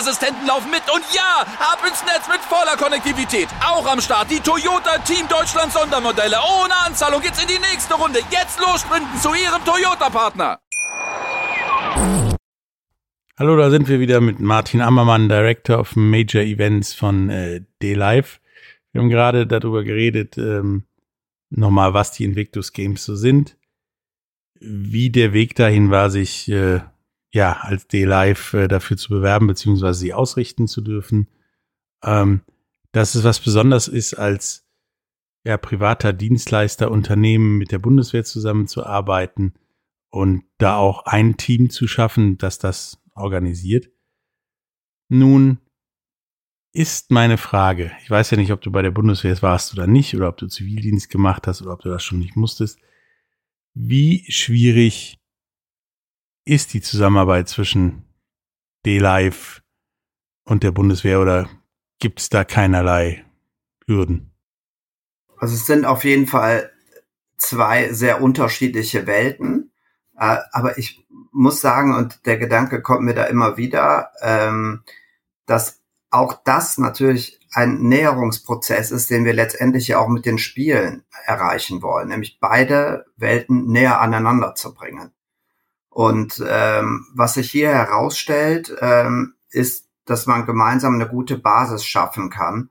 Sicherheitsassistenten 0.00 0.46
laufen 0.46 0.70
mit. 0.70 0.82
Und 0.92 1.04
ja, 1.14 1.42
ab 1.58 1.78
ins 1.86 2.02
Netz 2.04 2.28
mit 2.28 2.40
voller 2.40 2.76
Konnektivität. 2.76 3.48
Auch 3.64 3.86
am 3.86 4.00
Start 4.00 4.30
die 4.30 4.40
Toyota 4.40 4.98
Team 4.98 5.28
Deutschland 5.28 5.72
Sondermodelle. 5.72 6.36
Ohne 6.36 6.74
Anzahlung 6.86 7.20
geht's 7.20 7.40
in 7.40 7.48
die 7.48 7.58
nächste 7.58 7.94
Runde. 7.94 8.20
Jetzt 8.30 8.60
los 8.60 8.80
sprinten 8.80 9.18
zu 9.18 9.30
Ihrem 9.30 9.64
Toyota-Partner. 9.64 10.60
Hallo, 13.38 13.56
da 13.56 13.70
sind 13.70 13.88
wir 13.88 14.00
wieder 14.00 14.20
mit 14.20 14.38
Martin 14.40 14.80
Ammermann, 14.82 15.28
Director 15.28 15.78
of 15.78 15.96
Major 15.96 16.42
Events 16.42 16.92
von 16.92 17.30
äh, 17.30 17.62
D-Live. 17.82 18.40
Wir 18.92 19.00
haben 19.00 19.08
gerade 19.08 19.46
darüber 19.46 19.82
geredet, 19.82 20.36
ähm, 20.36 20.84
nochmal, 21.48 21.94
was 21.94 22.12
die 22.12 22.24
Invictus 22.24 22.72
Games 22.72 23.04
so 23.04 23.16
sind, 23.16 23.56
wie 24.60 25.10
der 25.10 25.32
Weg 25.32 25.54
dahin 25.54 25.90
war, 25.90 26.10
sich 26.10 26.50
äh, 26.50 26.80
ja 27.32 27.58
als 27.60 27.86
D-Live 27.86 28.54
äh, 28.54 28.68
dafür 28.68 28.96
zu 28.96 29.10
bewerben, 29.10 29.46
beziehungsweise 29.46 29.98
sie 29.98 30.14
ausrichten 30.14 30.68
zu 30.68 30.80
dürfen. 30.80 31.28
Ähm, 32.02 32.42
dass 32.92 33.14
es 33.14 33.24
was 33.24 33.40
Besonderes 33.40 33.88
ist, 33.88 34.14
als 34.14 34.66
ja, 35.44 35.56
privater 35.56 36.12
Dienstleister, 36.12 36.90
Unternehmen 36.90 37.56
mit 37.56 37.72
der 37.72 37.78
Bundeswehr 37.78 38.24
zusammenzuarbeiten 38.24 39.54
und 40.10 40.44
da 40.58 40.76
auch 40.76 41.06
ein 41.06 41.36
Team 41.36 41.70
zu 41.70 41.86
schaffen, 41.86 42.36
das 42.36 42.58
das 42.58 43.00
organisiert. 43.14 43.90
Nun 45.08 45.58
ist 46.72 47.10
meine 47.10 47.38
Frage, 47.38 47.92
ich 48.02 48.10
weiß 48.10 48.30
ja 48.30 48.36
nicht, 48.36 48.52
ob 48.52 48.60
du 48.60 48.70
bei 48.70 48.82
der 48.82 48.90
Bundeswehr 48.90 49.40
warst 49.42 49.72
oder 49.72 49.86
nicht, 49.86 50.14
oder 50.14 50.28
ob 50.28 50.36
du 50.36 50.46
Zivildienst 50.46 51.10
gemacht 51.10 51.46
hast 51.46 51.62
oder 51.62 51.72
ob 51.72 51.80
du 51.80 51.88
das 51.88 52.04
schon 52.04 52.18
nicht 52.18 52.36
musstest. 52.36 52.78
Wie 53.74 54.24
schwierig 54.30 55.19
ist 56.44 56.74
die 56.74 56.80
Zusammenarbeit 56.80 57.48
zwischen 57.48 58.04
D-Live 58.86 59.62
und 60.44 60.62
der 60.62 60.72
Bundeswehr 60.72 61.20
oder 61.20 61.48
gibt 61.98 62.20
es 62.20 62.28
da 62.28 62.44
keinerlei 62.44 63.24
Hürden? 63.86 64.32
Also 65.38 65.54
es 65.54 65.66
sind 65.66 65.84
auf 65.84 66.04
jeden 66.04 66.26
Fall 66.26 66.70
zwei 67.36 67.92
sehr 67.92 68.22
unterschiedliche 68.22 69.06
Welten. 69.06 69.72
Äh, 70.16 70.38
aber 70.52 70.78
ich 70.78 71.06
muss 71.32 71.60
sagen, 71.60 71.94
und 71.94 72.26
der 72.26 72.38
Gedanke 72.38 72.82
kommt 72.82 73.02
mir 73.02 73.14
da 73.14 73.24
immer 73.24 73.56
wieder, 73.56 74.10
ähm, 74.20 74.82
dass 75.46 75.80
auch 76.10 76.42
das 76.44 76.78
natürlich 76.78 77.40
ein 77.52 77.80
Näherungsprozess 77.82 78.90
ist, 78.90 79.10
den 79.10 79.24
wir 79.24 79.32
letztendlich 79.32 79.88
ja 79.88 79.98
auch 79.98 80.08
mit 80.08 80.26
den 80.26 80.38
Spielen 80.38 81.04
erreichen 81.24 81.82
wollen, 81.82 82.08
nämlich 82.08 82.38
beide 82.40 83.06
Welten 83.16 83.66
näher 83.66 84.00
aneinander 84.00 84.54
zu 84.54 84.74
bringen. 84.74 85.12
Und 85.90 86.42
ähm, 86.48 87.06
was 87.14 87.34
sich 87.34 87.50
hier 87.50 87.68
herausstellt, 87.68 88.74
ähm, 88.80 89.34
ist, 89.50 89.88
dass 90.04 90.26
man 90.26 90.46
gemeinsam 90.46 90.94
eine 90.94 91.08
gute 91.08 91.36
Basis 91.36 91.84
schaffen 91.84 92.30
kann, 92.30 92.70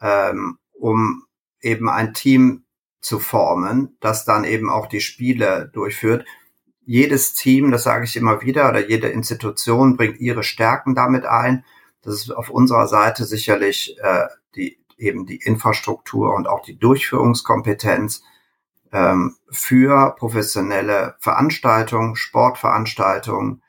ähm, 0.00 0.58
um 0.72 1.24
eben 1.60 1.88
ein 1.88 2.14
Team 2.14 2.64
zu 3.00 3.18
formen, 3.18 3.96
das 4.00 4.24
dann 4.24 4.44
eben 4.44 4.70
auch 4.70 4.86
die 4.86 5.00
Spiele 5.00 5.70
durchführt. 5.72 6.24
Jedes 6.84 7.34
Team, 7.34 7.70
das 7.70 7.82
sage 7.82 8.04
ich 8.04 8.16
immer 8.16 8.42
wieder, 8.42 8.68
oder 8.68 8.88
jede 8.88 9.08
Institution 9.08 9.96
bringt 9.96 10.20
ihre 10.20 10.44
Stärken 10.44 10.94
damit 10.94 11.26
ein. 11.26 11.64
Das 12.02 12.14
ist 12.14 12.30
auf 12.30 12.48
unserer 12.48 12.86
Seite 12.86 13.24
sicherlich 13.24 13.96
äh, 14.00 14.26
die, 14.54 14.78
eben 14.96 15.26
die 15.26 15.36
Infrastruktur 15.36 16.34
und 16.34 16.48
auch 16.48 16.62
die 16.62 16.78
Durchführungskompetenz 16.78 18.22
ähm, 18.92 19.36
für 19.50 20.14
professionelle 20.16 21.16
Veranstaltungen, 21.18 22.14
Sportveranstaltungen 22.16 23.62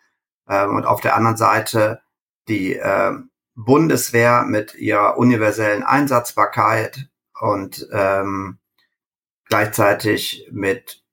ähm, 0.48 0.76
und 0.76 0.86
auf 0.86 1.02
der 1.02 1.16
anderen 1.16 1.38
Seite 1.38 2.02
die 2.48 2.76
äh, 2.76 3.14
Bundeswehr 3.56 4.44
mit 4.44 4.76
ihrer 4.76 5.18
universellen 5.18 5.84
Einsatzbarkeit 5.84 7.10
und 7.40 7.88
ähm, 7.92 8.60
gleichzeitig 9.48 10.48
mit 10.52 11.04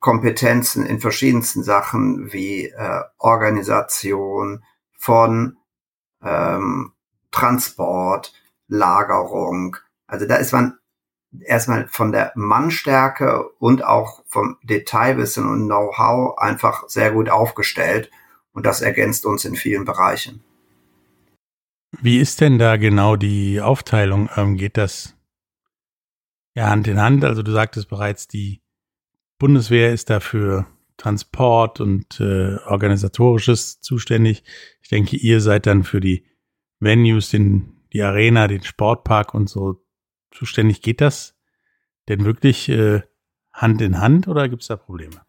Kompetenzen 0.00 0.84
in 0.84 1.00
verschiedensten 1.00 1.62
Sachen 1.62 2.32
wie 2.32 2.66
äh, 2.66 3.02
Organisation 3.18 4.64
von 4.98 5.56
ähm, 6.22 6.92
Transport, 7.30 8.34
Lagerung. 8.68 9.76
Also 10.06 10.26
da 10.26 10.36
ist 10.36 10.52
man 10.52 10.78
erstmal 11.40 11.88
von 11.88 12.12
der 12.12 12.32
Mannstärke 12.34 13.48
und 13.58 13.84
auch 13.84 14.22
vom 14.26 14.58
Detailwissen 14.62 15.48
und 15.48 15.66
Know-how 15.66 16.38
einfach 16.38 16.88
sehr 16.88 17.12
gut 17.12 17.30
aufgestellt. 17.30 18.10
Und 18.52 18.66
das 18.66 18.82
ergänzt 18.82 19.24
uns 19.24 19.44
in 19.44 19.56
vielen 19.56 19.84
Bereichen. 19.84 20.44
Wie 22.00 22.18
ist 22.18 22.40
denn 22.40 22.58
da 22.58 22.76
genau 22.76 23.16
die 23.16 23.60
Aufteilung? 23.60 24.28
Ähm, 24.36 24.56
geht 24.56 24.76
das 24.76 25.14
ja 26.54 26.68
Hand 26.68 26.88
in 26.88 27.00
Hand? 27.00 27.24
Also 27.24 27.42
du 27.42 27.52
sagtest 27.52 27.88
bereits, 27.88 28.28
die 28.28 28.62
Bundeswehr 29.38 29.92
ist 29.92 30.10
dafür 30.10 30.66
Transport 30.96 31.80
und 31.80 32.20
äh, 32.20 32.56
organisatorisches 32.66 33.80
zuständig. 33.80 34.44
Ich 34.82 34.88
denke, 34.88 35.16
ihr 35.16 35.40
seid 35.40 35.66
dann 35.66 35.82
für 35.82 36.00
die 36.00 36.24
Venues, 36.78 37.30
den, 37.30 37.82
die 37.92 38.02
Arena, 38.02 38.48
den 38.48 38.62
Sportpark 38.62 39.34
und 39.34 39.48
so 39.48 39.81
zuständig. 40.32 40.82
Geht 40.82 41.00
das 41.00 41.34
denn 42.08 42.24
wirklich 42.24 42.68
äh, 42.68 43.02
Hand 43.52 43.80
in 43.82 44.00
Hand 44.00 44.28
oder 44.28 44.48
gibt 44.48 44.62
es 44.62 44.68
da 44.68 44.76
Probleme? 44.76 45.20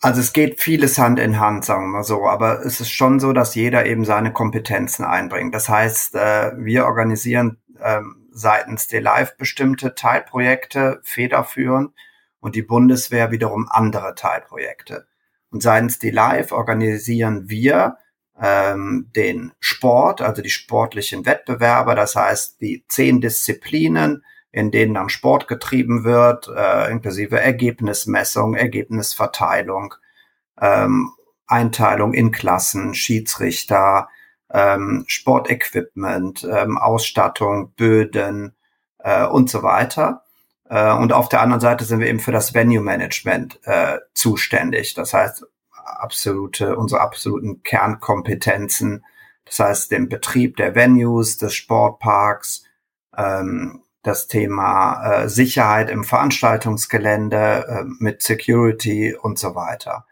Also 0.00 0.20
es 0.20 0.32
geht 0.32 0.60
vieles 0.60 0.98
Hand 0.98 1.18
in 1.18 1.40
Hand, 1.40 1.64
sagen 1.64 1.86
wir 1.86 1.98
mal 1.98 2.04
so, 2.04 2.26
aber 2.26 2.64
es 2.64 2.80
ist 2.80 2.90
schon 2.90 3.18
so, 3.18 3.32
dass 3.32 3.54
jeder 3.54 3.86
eben 3.86 4.04
seine 4.04 4.32
Kompetenzen 4.32 5.04
einbringt. 5.04 5.54
Das 5.54 5.68
heißt, 5.68 6.14
äh, 6.14 6.52
wir 6.58 6.84
organisieren 6.84 7.58
ähm, 7.82 8.28
seitens 8.30 8.88
der 8.88 9.00
Live 9.00 9.36
bestimmte 9.36 9.94
Teilprojekte 9.94 11.00
federführend 11.02 11.92
und 12.40 12.54
die 12.54 12.62
Bundeswehr 12.62 13.30
wiederum 13.30 13.66
andere 13.70 14.14
Teilprojekte. 14.14 15.06
Und 15.50 15.62
seitens 15.62 15.98
die 15.98 16.10
Live 16.10 16.52
organisieren 16.52 17.48
wir 17.48 17.96
ähm, 18.40 19.10
den 19.14 19.52
Sport, 19.60 20.20
also 20.20 20.42
die 20.42 20.50
sportlichen 20.50 21.26
Wettbewerbe, 21.26 21.94
das 21.94 22.16
heißt 22.16 22.60
die 22.60 22.84
zehn 22.88 23.20
Disziplinen, 23.20 24.24
in 24.52 24.70
denen 24.70 24.94
dann 24.94 25.08
Sport 25.08 25.48
getrieben 25.48 26.04
wird, 26.04 26.48
äh, 26.48 26.90
inklusive 26.90 27.40
Ergebnismessung, 27.40 28.54
Ergebnisverteilung, 28.54 29.94
ähm, 30.60 31.10
Einteilung 31.46 32.14
in 32.14 32.32
Klassen, 32.32 32.94
Schiedsrichter, 32.94 34.08
ähm, 34.50 35.04
Sportequipment, 35.06 36.44
ähm, 36.50 36.78
Ausstattung, 36.78 37.72
Böden 37.76 38.54
äh, 38.98 39.26
und 39.26 39.50
so 39.50 39.62
weiter. 39.62 40.22
Äh, 40.68 40.92
und 40.92 41.12
auf 41.12 41.28
der 41.28 41.42
anderen 41.42 41.60
Seite 41.60 41.84
sind 41.84 42.00
wir 42.00 42.08
eben 42.08 42.20
für 42.20 42.32
das 42.32 42.54
Venue 42.54 42.82
Management 42.82 43.60
äh, 43.64 43.98
zuständig. 44.14 44.94
Das 44.94 45.12
heißt, 45.12 45.44
absolute, 45.86 46.76
unsere 46.76 47.00
absoluten 47.00 47.62
Kernkompetenzen. 47.62 49.04
Das 49.44 49.58
heißt, 49.60 49.90
den 49.90 50.08
Betrieb 50.08 50.56
der 50.56 50.74
Venues, 50.74 51.38
des 51.38 51.54
Sportparks, 51.54 52.64
ähm, 53.16 53.82
das 54.02 54.28
Thema 54.28 55.02
äh, 55.04 55.28
Sicherheit 55.28 55.90
im 55.90 56.04
Veranstaltungsgelände 56.04 57.66
äh, 57.68 57.84
mit 57.98 58.22
Security 58.22 59.16
und 59.16 59.38
so 59.38 59.54
weiter. 59.54 60.06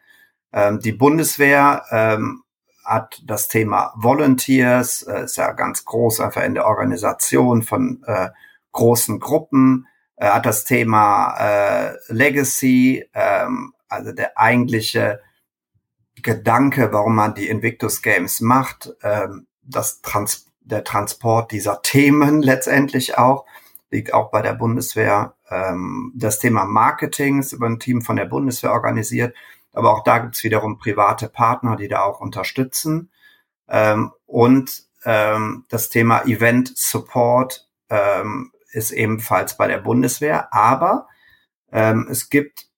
Ähm, 0.52 0.80
die 0.80 0.92
Bundeswehr 0.92 1.84
ähm, 1.90 2.42
hat 2.84 3.22
das 3.24 3.48
Thema 3.48 3.92
Volunteers, 3.96 5.02
äh, 5.02 5.24
ist 5.24 5.36
ja 5.36 5.52
ganz 5.52 5.84
groß 5.84 6.20
einfach 6.20 6.42
in 6.42 6.54
der 6.54 6.66
Organisation 6.66 7.62
von 7.62 8.02
äh, 8.06 8.30
großen 8.72 9.20
Gruppen, 9.20 9.86
äh, 10.16 10.26
hat 10.26 10.46
das 10.46 10.64
Thema 10.64 11.36
äh, 11.38 11.94
Legacy, 12.08 13.08
ähm, 13.14 13.74
also 13.88 14.12
der 14.12 14.38
eigentliche 14.38 15.20
Gedanke, 16.22 16.92
warum 16.92 17.16
man 17.16 17.34
die 17.34 17.48
Invictus 17.48 18.02
Games 18.02 18.40
macht, 18.40 18.94
ähm, 19.02 19.46
das 19.62 20.00
Trans 20.02 20.46
der 20.60 20.84
Transport 20.84 21.52
dieser 21.52 21.82
Themen 21.82 22.42
letztendlich 22.42 23.18
auch, 23.18 23.44
liegt 23.90 24.14
auch 24.14 24.30
bei 24.30 24.42
der 24.42 24.54
Bundeswehr. 24.54 25.34
Ähm, 25.50 26.12
das 26.16 26.38
Thema 26.38 26.64
Marketing 26.64 27.40
ist 27.40 27.52
über 27.52 27.66
ein 27.66 27.78
Team 27.78 28.02
von 28.02 28.16
der 28.16 28.24
Bundeswehr 28.24 28.72
organisiert, 28.72 29.36
aber 29.72 29.92
auch 29.92 30.04
da 30.04 30.18
gibt's 30.18 30.42
wiederum 30.42 30.78
private 30.78 31.28
Partner, 31.28 31.76
die 31.76 31.88
da 31.88 32.02
auch 32.02 32.20
unterstützen. 32.20 33.10
Ähm, 33.68 34.12
und 34.26 34.84
ähm, 35.04 35.66
das 35.68 35.90
Thema 35.90 36.22
Event 36.24 36.76
Support 36.76 37.68
ähm, 37.90 38.52
ist 38.72 38.90
ebenfalls 38.90 39.56
bei 39.56 39.68
der 39.68 39.78
Bundeswehr, 39.78 40.52
aber 40.52 41.08
ähm, 41.70 42.08
es 42.10 42.30
gibt 42.30 42.68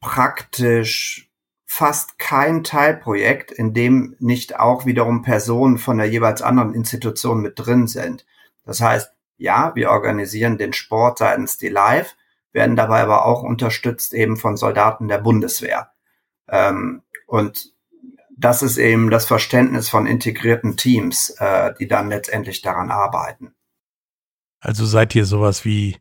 praktisch 0.00 1.27
fast 1.70 2.18
kein 2.18 2.64
Teilprojekt, 2.64 3.52
in 3.52 3.74
dem 3.74 4.16
nicht 4.20 4.58
auch 4.58 4.86
wiederum 4.86 5.20
Personen 5.20 5.76
von 5.76 5.98
der 5.98 6.08
jeweils 6.08 6.40
anderen 6.40 6.72
Institution 6.72 7.42
mit 7.42 7.58
drin 7.58 7.86
sind. 7.86 8.24
Das 8.64 8.80
heißt, 8.80 9.12
ja, 9.36 9.74
wir 9.74 9.90
organisieren 9.90 10.56
den 10.56 10.72
Sport 10.72 11.18
seitens 11.18 11.58
die 11.58 11.68
Live, 11.68 12.16
werden 12.52 12.74
dabei 12.74 13.02
aber 13.02 13.26
auch 13.26 13.42
unterstützt 13.42 14.14
eben 14.14 14.38
von 14.38 14.56
Soldaten 14.56 15.08
der 15.08 15.18
Bundeswehr. 15.18 15.92
Ähm, 16.48 17.02
und 17.26 17.74
das 18.34 18.62
ist 18.62 18.78
eben 18.78 19.10
das 19.10 19.26
Verständnis 19.26 19.90
von 19.90 20.06
integrierten 20.06 20.78
Teams, 20.78 21.36
äh, 21.38 21.74
die 21.78 21.86
dann 21.86 22.08
letztendlich 22.08 22.62
daran 22.62 22.90
arbeiten. 22.90 23.54
Also 24.60 24.86
seid 24.86 25.14
ihr 25.14 25.26
sowas 25.26 25.66
wie 25.66 25.98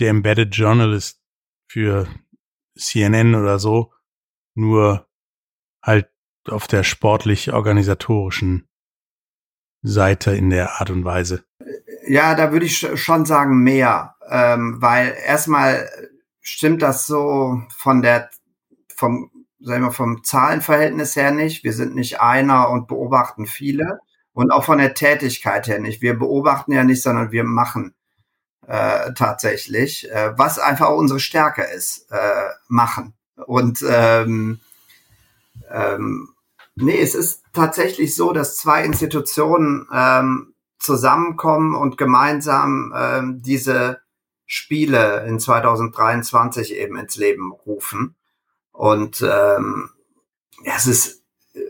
der 0.00 0.10
Embedded 0.10 0.56
Journalist 0.56 1.20
für 1.68 2.08
CNN 2.76 3.36
oder 3.36 3.60
so, 3.60 3.92
nur 4.58 5.06
halt 5.82 6.10
auf 6.48 6.66
der 6.66 6.82
sportlich-organisatorischen 6.82 8.68
Seite 9.82 10.32
in 10.32 10.50
der 10.50 10.80
Art 10.80 10.90
und 10.90 11.04
Weise. 11.04 11.44
Ja, 12.06 12.34
da 12.34 12.52
würde 12.52 12.66
ich 12.66 12.78
schon 13.00 13.26
sagen 13.26 13.62
mehr, 13.62 14.16
ähm, 14.28 14.80
weil 14.80 15.14
erstmal 15.26 15.88
stimmt 16.40 16.82
das 16.82 17.06
so 17.06 17.62
von 17.76 18.02
der 18.02 18.30
vom 18.94 19.30
sagen 19.60 19.84
wir 19.84 19.92
vom 19.92 20.24
Zahlenverhältnis 20.24 21.16
her 21.16 21.32
nicht. 21.32 21.64
Wir 21.64 21.72
sind 21.72 21.94
nicht 21.94 22.20
einer 22.20 22.70
und 22.70 22.86
beobachten 22.86 23.46
viele 23.46 23.98
und 24.32 24.50
auch 24.52 24.64
von 24.64 24.78
der 24.78 24.94
Tätigkeit 24.94 25.66
her 25.66 25.80
nicht. 25.80 26.00
Wir 26.00 26.18
beobachten 26.18 26.72
ja 26.72 26.84
nicht, 26.84 27.02
sondern 27.02 27.32
wir 27.32 27.44
machen 27.44 27.94
äh, 28.66 29.12
tatsächlich, 29.14 30.10
äh, 30.10 30.38
was 30.38 30.58
einfach 30.58 30.90
unsere 30.90 31.20
Stärke 31.20 31.62
ist, 31.62 32.10
äh, 32.10 32.48
machen. 32.68 33.17
Und 33.46 33.84
ähm, 33.88 34.60
ähm, 35.70 36.30
nee, 36.74 37.00
es 37.00 37.14
ist 37.14 37.44
tatsächlich 37.52 38.14
so, 38.14 38.32
dass 38.32 38.56
zwei 38.56 38.84
Institutionen 38.84 39.86
ähm, 39.92 40.54
zusammenkommen 40.78 41.74
und 41.74 41.98
gemeinsam 41.98 42.92
ähm, 42.96 43.42
diese 43.42 44.00
Spiele 44.46 45.26
in 45.26 45.38
2023 45.38 46.74
eben 46.74 46.96
ins 46.96 47.16
Leben 47.16 47.52
rufen. 47.52 48.16
Und 48.72 49.22
ähm, 49.22 49.90
ja, 50.62 50.74
es 50.76 50.86
ist 50.86 51.22
äh, 51.54 51.60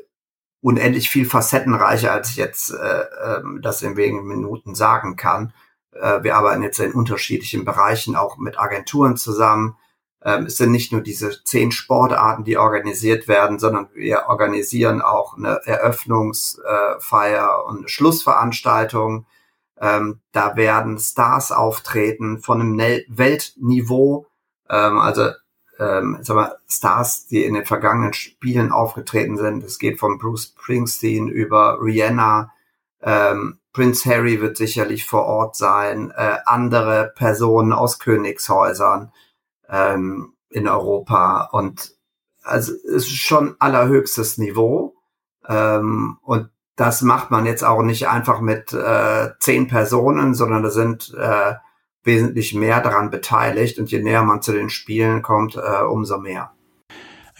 unendlich 0.60 1.10
viel 1.10 1.26
facettenreicher, 1.26 2.12
als 2.12 2.30
ich 2.30 2.36
jetzt 2.36 2.70
äh, 2.70 3.00
äh, 3.00 3.42
das 3.60 3.82
in 3.82 3.96
wenigen 3.96 4.26
Minuten 4.26 4.74
sagen 4.74 5.16
kann. 5.16 5.52
Äh, 5.92 6.22
wir 6.22 6.36
arbeiten 6.36 6.62
jetzt 6.62 6.78
in 6.78 6.92
unterschiedlichen 6.92 7.64
Bereichen 7.64 8.14
auch 8.14 8.38
mit 8.38 8.58
Agenturen 8.58 9.16
zusammen. 9.16 9.76
Ähm, 10.24 10.46
es 10.46 10.56
sind 10.56 10.72
nicht 10.72 10.92
nur 10.92 11.00
diese 11.00 11.42
zehn 11.44 11.70
Sportarten, 11.70 12.44
die 12.44 12.58
organisiert 12.58 13.28
werden, 13.28 13.58
sondern 13.58 13.88
wir 13.94 14.24
organisieren 14.28 15.00
auch 15.00 15.36
eine 15.36 15.60
Eröffnungsfeier 15.64 17.64
und 17.66 17.78
eine 17.78 17.88
Schlussveranstaltung. 17.88 19.26
Ähm, 19.80 20.20
da 20.32 20.56
werden 20.56 20.98
Stars 20.98 21.52
auftreten 21.52 22.40
von 22.40 22.60
einem 22.60 22.78
Weltniveau. 23.08 24.26
Ähm, 24.68 24.98
also 24.98 25.30
ähm, 25.78 26.18
sag 26.22 26.34
mal, 26.34 26.56
Stars, 26.68 27.26
die 27.26 27.44
in 27.44 27.54
den 27.54 27.64
vergangenen 27.64 28.12
Spielen 28.12 28.72
aufgetreten 28.72 29.36
sind. 29.36 29.62
Es 29.62 29.78
geht 29.78 30.00
von 30.00 30.18
Bruce 30.18 30.54
Springsteen 30.58 31.28
über 31.28 31.78
Rihanna. 31.80 32.50
Ähm, 33.00 33.60
Prince 33.72 34.10
Harry 34.10 34.40
wird 34.40 34.56
sicherlich 34.56 35.06
vor 35.06 35.24
Ort 35.24 35.54
sein. 35.54 36.10
Äh, 36.10 36.38
andere 36.46 37.12
Personen 37.14 37.72
aus 37.72 38.00
Königshäusern 38.00 39.12
ähm, 39.68 40.34
in 40.50 40.68
Europa 40.68 41.48
und 41.52 41.92
also 42.42 42.72
es 42.72 43.06
ist 43.06 43.10
schon 43.10 43.56
allerhöchstes 43.58 44.38
Niveau 44.38 44.94
ähm, 45.46 46.18
und 46.22 46.50
das 46.76 47.02
macht 47.02 47.30
man 47.30 47.44
jetzt 47.44 47.64
auch 47.64 47.82
nicht 47.82 48.08
einfach 48.08 48.40
mit 48.40 48.72
äh, 48.72 49.30
zehn 49.40 49.66
Personen, 49.66 50.34
sondern 50.34 50.62
da 50.62 50.70
sind 50.70 51.12
äh, 51.18 51.54
wesentlich 52.04 52.54
mehr 52.54 52.80
daran 52.80 53.10
beteiligt 53.10 53.78
und 53.78 53.90
je 53.90 54.00
näher 54.00 54.22
man 54.22 54.42
zu 54.42 54.52
den 54.52 54.70
Spielen 54.70 55.20
kommt, 55.22 55.56
äh, 55.56 55.82
umso 55.82 56.18
mehr. 56.18 56.52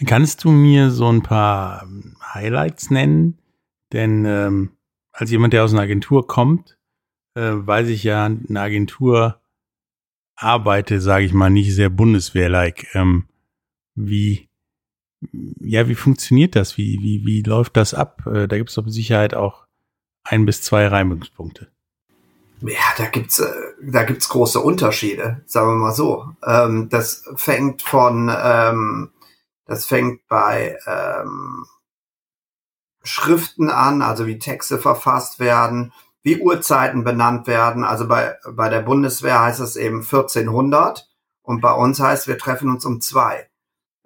Kannst 0.05 0.43
du 0.43 0.51
mir 0.51 0.91
so 0.91 1.11
ein 1.11 1.23
paar 1.23 1.83
ähm, 1.83 2.15
Highlights 2.33 2.89
nennen? 2.89 3.39
Denn 3.91 4.25
ähm, 4.25 4.71
als 5.11 5.31
jemand, 5.31 5.53
der 5.53 5.63
aus 5.63 5.73
einer 5.73 5.81
Agentur 5.81 6.27
kommt, 6.27 6.77
äh, 7.35 7.51
weiß 7.53 7.87
ich 7.87 8.03
ja, 8.03 8.25
eine 8.25 8.61
Agentur 8.61 9.38
arbeite, 10.39 11.01
sage 11.01 11.25
ich 11.25 11.33
mal, 11.33 11.49
nicht 11.49 11.75
sehr 11.75 11.89
Bundeswehr-like. 11.89 12.95
Ähm, 12.95 13.25
wie, 13.95 14.49
ja, 15.59 15.87
wie 15.87 15.95
funktioniert 15.95 16.55
das? 16.55 16.77
Wie, 16.77 16.97
wie, 17.01 17.25
wie 17.25 17.41
läuft 17.41 17.77
das 17.77 17.93
ab? 17.93 18.25
Äh, 18.25 18.47
da 18.47 18.57
gibt 18.57 18.69
es 18.69 18.75
doch 18.75 18.85
mit 18.85 18.93
Sicherheit 18.93 19.33
auch 19.33 19.65
ein 20.23 20.45
bis 20.45 20.61
zwei 20.61 20.87
Reibungspunkte. 20.87 21.67
Ja, 22.61 22.77
da 22.97 23.05
gibt's 23.07 23.39
äh, 23.39 23.51
da 23.81 24.03
gibt's 24.03 24.29
große 24.29 24.59
Unterschiede, 24.59 25.41
sagen 25.45 25.69
wir 25.69 25.75
mal 25.75 25.93
so. 25.93 26.25
Ähm, 26.45 26.89
das 26.89 27.23
fängt 27.35 27.81
von 27.81 28.29
ähm, 28.35 29.11
das 29.65 29.85
fängt 29.85 30.27
bei 30.27 30.77
ähm, 30.85 31.65
Schriften 33.03 33.69
an, 33.69 34.01
also 34.01 34.27
wie 34.27 34.39
Texte 34.39 34.77
verfasst 34.77 35.39
werden, 35.39 35.93
wie 36.21 36.41
Uhrzeiten 36.41 37.03
benannt 37.03 37.47
werden. 37.47 37.83
Also 37.83 38.07
bei, 38.07 38.37
bei 38.51 38.69
der 38.69 38.81
Bundeswehr 38.81 39.41
heißt 39.41 39.59
es 39.59 39.75
eben 39.75 40.01
1400 40.01 41.07
und 41.41 41.61
bei 41.61 41.73
uns 41.73 41.99
heißt, 41.99 42.27
wir 42.27 42.37
treffen 42.37 42.69
uns 42.69 42.85
um 42.85 43.01
zwei. 43.01 43.49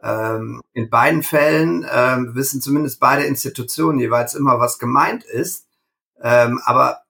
Ähm, 0.01 0.61
in 0.73 0.89
beiden 0.89 1.23
Fällen 1.23 1.85
ähm, 1.91 2.35
wissen 2.35 2.61
zumindest 2.61 2.99
beide 2.99 3.23
Institutionen 3.23 3.99
jeweils 3.99 4.35
immer, 4.35 4.59
was 4.59 4.79
gemeint 4.79 5.23
ist. 5.23 5.67
Ähm, 6.21 6.61
aber 6.65 7.03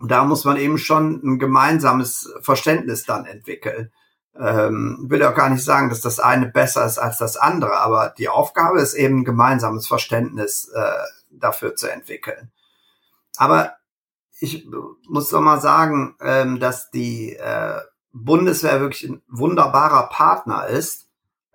da 0.00 0.24
muss 0.24 0.44
man 0.44 0.56
eben 0.56 0.78
schon 0.78 1.20
ein 1.24 1.38
gemeinsames 1.38 2.32
Verständnis 2.40 3.04
dann 3.04 3.26
entwickeln. 3.26 3.92
ähm, 4.38 5.06
will 5.08 5.22
auch 5.22 5.34
gar 5.34 5.48
nicht 5.48 5.64
sagen, 5.64 5.88
dass 5.88 6.02
das 6.02 6.20
eine 6.20 6.46
besser 6.46 6.84
ist 6.84 6.98
als 6.98 7.16
das 7.16 7.38
andere, 7.38 7.78
aber 7.78 8.14
die 8.18 8.28
Aufgabe 8.28 8.80
ist 8.80 8.92
eben 8.92 9.20
ein 9.20 9.24
gemeinsames 9.24 9.86
Verständnis 9.86 10.68
äh, 10.74 10.92
dafür 11.30 11.74
zu 11.74 11.90
entwickeln. 11.90 12.50
Aber 13.38 13.76
ich 14.38 14.68
muss 15.08 15.30
doch 15.30 15.40
mal 15.40 15.60
sagen, 15.60 16.16
ähm, 16.20 16.60
dass 16.60 16.90
die 16.90 17.34
äh, 17.34 17.80
Bundeswehr 18.12 18.80
wirklich 18.80 19.08
ein 19.08 19.22
wunderbarer 19.28 20.08
Partner 20.08 20.66
ist. 20.66 21.08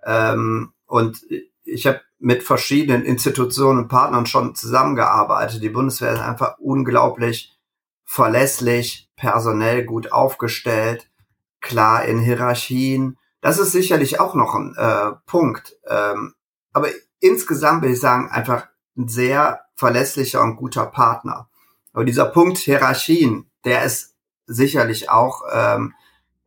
Ähm, 0.04 0.72
und 0.86 1.24
ich 1.64 1.86
habe 1.86 2.00
mit 2.18 2.42
verschiedenen 2.42 3.04
Institutionen 3.04 3.80
und 3.80 3.88
Partnern 3.88 4.26
schon 4.26 4.54
zusammengearbeitet. 4.54 5.62
Die 5.62 5.68
Bundeswehr 5.68 6.12
ist 6.12 6.20
einfach 6.20 6.58
unglaublich 6.58 7.58
verlässlich, 8.04 9.10
personell 9.16 9.84
gut 9.84 10.12
aufgestellt, 10.12 11.10
klar 11.60 12.04
in 12.04 12.18
Hierarchien. 12.18 13.18
Das 13.40 13.58
ist 13.58 13.72
sicherlich 13.72 14.20
auch 14.20 14.34
noch 14.34 14.54
ein 14.54 14.74
äh, 14.76 15.12
Punkt. 15.26 15.76
Ähm, 15.88 16.34
aber 16.72 16.88
insgesamt 17.20 17.82
will 17.82 17.92
ich 17.92 18.00
sagen, 18.00 18.30
einfach 18.30 18.68
ein 18.96 19.08
sehr 19.08 19.60
verlässlicher 19.74 20.42
und 20.42 20.56
guter 20.56 20.86
Partner. 20.86 21.48
Aber 21.92 22.04
dieser 22.04 22.26
Punkt 22.26 22.58
Hierarchien, 22.58 23.50
der 23.64 23.84
ist 23.84 24.14
sicherlich 24.46 25.10
auch 25.10 25.42
ähm, 25.52 25.94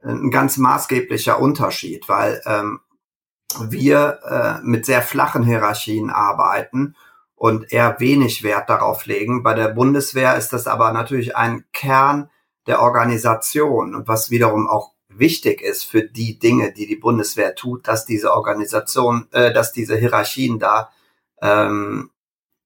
ein 0.04 0.32
ganz 0.32 0.58
maßgeblicher 0.58 1.40
Unterschied, 1.40 2.08
weil 2.08 2.42
ähm, 2.46 2.80
wir 3.70 4.20
äh, 4.24 4.66
mit 4.66 4.86
sehr 4.86 5.02
flachen 5.02 5.44
Hierarchien 5.44 6.10
arbeiten 6.10 6.96
und 7.36 7.72
eher 7.72 8.00
wenig 8.00 8.44
Wert 8.44 8.70
darauf 8.70 9.06
legen. 9.06 9.44
Bei 9.44 9.54
der 9.54 9.70
Bundeswehr 9.70 10.36
ist 10.36 10.54
das 10.54 10.68
aber 10.68 10.92
natürlich 10.92 11.36
ein 11.36 11.66
Kern 11.74 12.30
der 12.68 12.82
Organisation 12.82 13.96
und 13.96 14.08
was 14.08 14.32
wiederum 14.32 14.68
auch 14.68 14.92
wichtig 15.08 15.62
ist 15.62 15.84
für 15.84 16.04
die 16.04 16.40
Dinge, 16.40 16.74
die 16.74 16.88
die 16.88 16.96
Bundeswehr 16.96 17.56
tut, 17.56 17.88
dass 17.88 18.06
diese 18.06 18.34
Organisation, 18.34 19.28
äh, 19.32 19.54
dass 19.54 19.72
diese 19.72 19.96
Hierarchien 19.96 20.60
da 20.60 20.90
ähm, 21.42 22.12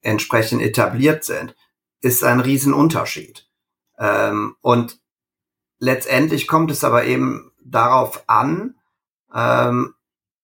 entsprechend 0.02 0.62
etabliert 0.62 1.24
sind, 1.24 1.56
ist 2.02 2.24
ein 2.24 2.40
Riesenunterschied. 2.40 3.48
Ähm, 3.98 4.56
und 4.62 5.00
letztendlich 5.80 6.48
kommt 6.48 6.72
es 6.72 6.84
aber 6.84 7.06
eben 7.06 7.52
darauf 7.64 8.24
an, 8.28 8.76
ähm, 9.34 9.94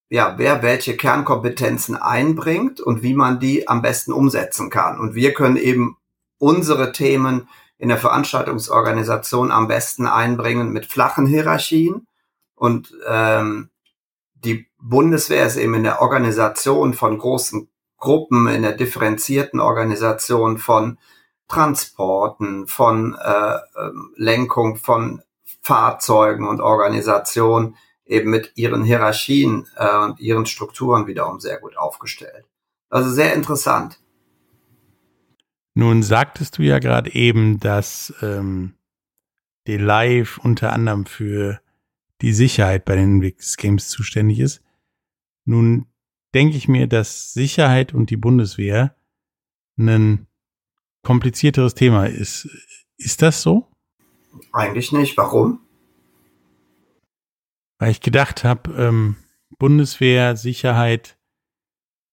ja, 0.10 0.36
wer 0.38 0.62
welche 0.62 0.96
Kernkompetenzen 0.96 1.96
einbringt 1.96 2.80
und 2.80 3.02
wie 3.02 3.13
man 3.13 3.39
die 3.39 3.68
am 3.68 3.82
besten 3.82 4.13
umsetzen 4.13 4.70
kann. 4.70 5.00
Und 5.00 5.15
wir 5.15 5.34
können 5.34 5.58
eben 5.58 5.98
unsere 6.38 6.91
Themen 6.91 7.50
in 7.78 7.89
der 7.89 7.98
Veranstaltungsorganisation 7.98 9.52
am 9.52 9.68
besten 9.68 10.08
einbringen 10.08 10.72
mit 10.72 10.86
flachen 10.86 11.26
Hierarchien. 11.26 12.08
Und 12.56 12.94
ähm, 13.08 13.70
die 14.34 14.68
Bundeswehr 14.80 15.46
ist 15.46 15.58
eben 15.58 15.74
in 15.74 15.84
der 15.84 16.02
Organisation 16.02 16.94
von 16.94 17.18
großen 17.18 17.68
Gruppen, 17.98 18.48
in 18.48 18.62
der 18.62 18.74
differenzierten 18.74 19.60
Organisation 19.60 20.58
von 20.58 20.98
Transporten, 21.48 22.68
von 22.68 23.16
äh, 23.16 23.58
ähm, 23.80 24.14
Lenkung 24.16 24.78
von 24.78 25.22
Fahrzeugen 25.62 26.48
und 26.48 26.62
Organisation 26.62 27.76
eben 28.06 28.30
mit 28.30 28.52
ihren 28.56 28.84
Hierarchien 28.84 29.68
äh, 29.76 29.98
und 29.98 30.20
ihren 30.20 30.46
Strukturen 30.46 31.08
wiederum 31.08 31.40
sehr 31.40 31.60
gut 31.60 31.78
aufgestellt. 31.78 32.46
Also 32.90 33.10
sehr 33.10 33.34
interessant. 33.34 34.00
Nun 35.74 36.04
sagtest 36.04 36.58
du 36.58 36.64
ja 36.64 36.80
gerade 36.80 37.14
eben, 37.14 37.60
dass 37.60 38.14
ähm, 38.22 38.76
die 39.68 39.78
Live 39.78 40.38
unter 40.38 40.72
anderem 40.72 41.06
für 41.06 41.60
die 42.22 42.32
Sicherheit 42.32 42.86
bei 42.86 42.96
den 42.96 43.16
Invictus 43.16 43.58
Games 43.58 43.90
zuständig 43.90 44.40
ist. 44.40 44.62
Nun 45.44 45.88
denke 46.34 46.58
ich 46.58 46.68
mir, 46.68 46.88
dass 46.88 47.34
Sicherheit 47.34 47.94
und 47.94 48.10
die 48.10 48.18
Bundeswehr 48.18 48.96
ein 49.78 50.28
komplizierteres 51.06 51.76
Thema 51.76 52.08
ist. 52.08 52.50
Ist 52.98 53.22
das 53.22 53.41
so? 53.41 53.72
Eigentlich 54.52 54.91
nicht. 54.91 55.15
Warum? 55.15 55.62
Weil 57.80 57.91
ich 57.91 58.02
gedacht 58.02 58.44
habe, 58.44 58.74
ähm, 58.74 59.15
Bundeswehr, 59.58 60.36
Sicherheit, 60.36 61.18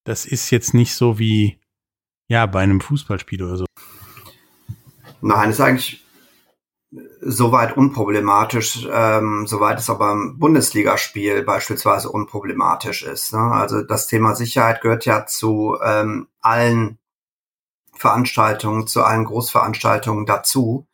das 0.04 0.26
ist 0.26 0.50
jetzt 0.50 0.74
nicht 0.74 0.94
so 0.94 1.18
wie 1.18 1.58
ja 2.28 2.46
bei 2.46 2.60
einem 2.60 2.80
Fußballspiel 2.80 3.42
oder 3.42 3.56
so. 3.56 3.66
Nein, 5.20 5.50
ist 5.50 5.60
eigentlich 5.60 6.04
soweit 7.20 7.76
unproblematisch, 7.76 8.86
ähm, 8.92 9.46
soweit 9.46 9.78
es 9.78 9.88
auch 9.88 9.98
beim 9.98 10.38
Bundesligaspiel 10.38 11.42
beispielsweise 11.42 12.10
unproblematisch 12.10 13.02
ist. 13.04 13.32
Ne? 13.32 13.40
Also 13.40 13.82
das 13.82 14.06
Thema 14.08 14.34
Sicherheit 14.34 14.82
gehört 14.82 15.06
ja 15.06 15.24
zu 15.24 15.78
ähm, 15.82 16.28
allen 16.40 16.98
Veranstaltungen, 18.02 18.88
zu 18.88 19.04
allen 19.04 19.24
Großveranstaltungen 19.24 20.26
dazu. 20.26 20.86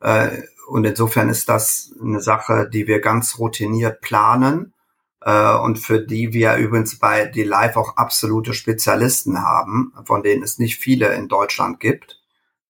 Äh, 0.00 0.42
und 0.68 0.84
insofern 0.84 1.30
ist 1.30 1.48
das 1.48 1.92
eine 2.00 2.20
Sache, 2.20 2.68
die 2.72 2.86
wir 2.86 3.00
ganz 3.00 3.38
routiniert 3.38 4.02
planen 4.02 4.74
äh, 5.22 5.54
und 5.56 5.78
für 5.78 6.00
die 6.00 6.32
wir 6.34 6.56
übrigens 6.56 6.98
bei 6.98 7.24
die 7.24 7.42
Live 7.44 7.76
auch 7.76 7.96
absolute 7.96 8.52
Spezialisten 8.52 9.42
haben, 9.42 9.94
von 10.04 10.22
denen 10.22 10.42
es 10.42 10.58
nicht 10.58 10.76
viele 10.76 11.14
in 11.14 11.28
Deutschland 11.28 11.80
gibt. 11.80 12.20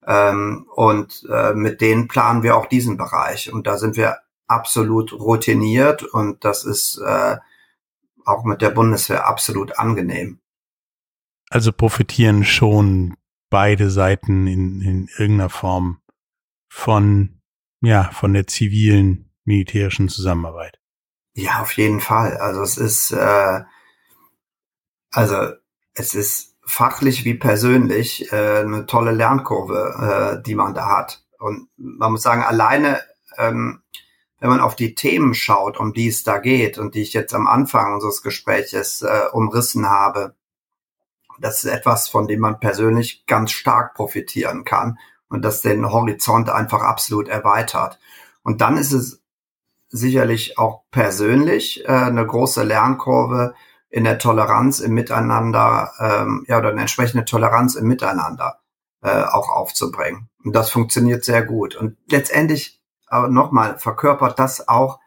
Ähm, 0.07 0.67
und 0.75 1.27
äh, 1.29 1.53
mit 1.53 1.81
denen 1.81 2.07
planen 2.07 2.45
wir 2.45 2.57
auch 2.57 2.67
diesen 2.67 2.97
Bereich. 2.97 3.53
Und 3.53 3.67
da 3.67 3.77
sind 3.77 3.97
wir 3.97 4.19
absolut 4.47 5.13
routiniert 5.13 6.03
und 6.03 6.45
das 6.45 6.65
ist 6.65 7.01
auch 8.25 8.45
mit 8.45 8.63
der 8.63 8.71
Bundeswehr 8.71 9.27
absolut 9.29 9.79
angenehm. 9.79 10.41
Also 11.51 11.73
profitieren 11.73 12.45
schon 12.45 13.15
beide 13.51 13.91
Seiten 13.91 14.47
in, 14.47 14.81
in 14.81 15.09
irgendeiner 15.19 15.51
Form 15.51 16.01
von 16.69 17.41
ja, 17.81 18.11
von 18.13 18.33
der 18.33 18.47
zivilen 18.47 19.31
militärischen 19.45 20.09
Zusammenarbeit. 20.09 20.79
Ja, 21.35 21.61
auf 21.63 21.73
jeden 21.73 22.01
Fall. 22.01 22.37
Also 22.37 22.63
es 22.63 22.77
ist, 22.77 23.13
äh, 23.13 23.61
also 25.11 25.53
es 25.95 26.15
ist 26.15 26.57
fachlich 26.65 27.25
wie 27.25 27.35
persönlich 27.35 28.31
äh, 28.33 28.61
eine 28.61 28.87
tolle 28.87 29.13
Lernkurve, 29.13 30.39
äh, 30.39 30.43
die 30.43 30.55
man 30.55 30.75
da 30.75 30.89
hat. 30.89 31.25
Und 31.39 31.69
man 31.77 32.13
muss 32.13 32.23
sagen, 32.23 32.43
alleine, 32.43 33.01
ähm, 33.39 33.83
wenn 34.39 34.51
man 34.51 34.61
auf 34.61 34.77
die 34.77 34.95
Themen 34.95 35.35
schaut, 35.35 35.79
um 35.79 35.93
die 35.93 36.09
es 36.09 36.23
da 36.23 36.39
geht 36.39 36.79
und 36.79 36.95
die 36.95 37.03
ich 37.03 37.13
jetzt 37.13 37.35
am 37.35 37.47
Anfang 37.47 37.95
unseres 37.95 38.23
Gespräches 38.23 39.03
äh, 39.03 39.29
umrissen 39.33 39.89
habe, 39.89 40.37
das 41.41 41.65
ist 41.65 41.71
etwas, 41.71 42.09
von 42.09 42.29
dem 42.29 42.41
man 42.41 42.61
persönlich 42.61 43.27
ganz 43.27 43.53
stark 43.53 43.95
profitieren 43.95 44.65
kann 44.65 44.99
und 45.29 45.45
das 45.45 45.63
den 45.63 45.91
Horizont 45.91 46.51
einfach 46.51 46.83
absolut 46.83 47.29
erweitert. 47.29 47.99
Und 48.43 48.61
dann 48.61 48.77
ist 48.77 48.93
es 48.93 49.23
sicherlich 49.89 50.59
auch 50.59 50.85
persönlich 50.91 51.85
äh, 51.85 51.93
eine 51.93 52.27
große 52.27 52.63
Lernkurve 52.63 53.55
in 53.89 54.05
der 54.05 54.19
Toleranz 54.19 54.81
im 54.81 54.93
Miteinander, 54.93 55.93
ähm, 55.99 56.45
ja, 56.47 56.59
oder 56.59 56.71
eine 56.71 56.83
entsprechende 56.83 57.25
Toleranz 57.25 57.75
im 57.75 57.89
Miteinander 57.89 58.61
äh, 59.03 59.23
auch 59.25 59.49
aufzubringen. 59.49 60.29
Und 60.45 60.55
das 60.55 60.71
funktioniert 60.71 61.25
sehr 61.25 61.45
gut. 61.45 61.75
Und 61.75 61.97
letztendlich, 62.09 62.81
aber 63.09 63.29
nochmal, 63.29 63.79
verkörpert 63.79 64.39
das 64.39 64.69
auch 64.69 65.01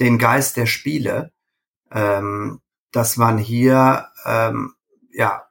den 0.00 0.18
Geist 0.18 0.56
der 0.56 0.66
Spiele, 0.66 1.32
ähm, 1.92 2.60
dass 2.90 3.16
man 3.16 3.38
hier 3.38 4.08
ähm, 4.24 4.74
ja 5.12 5.44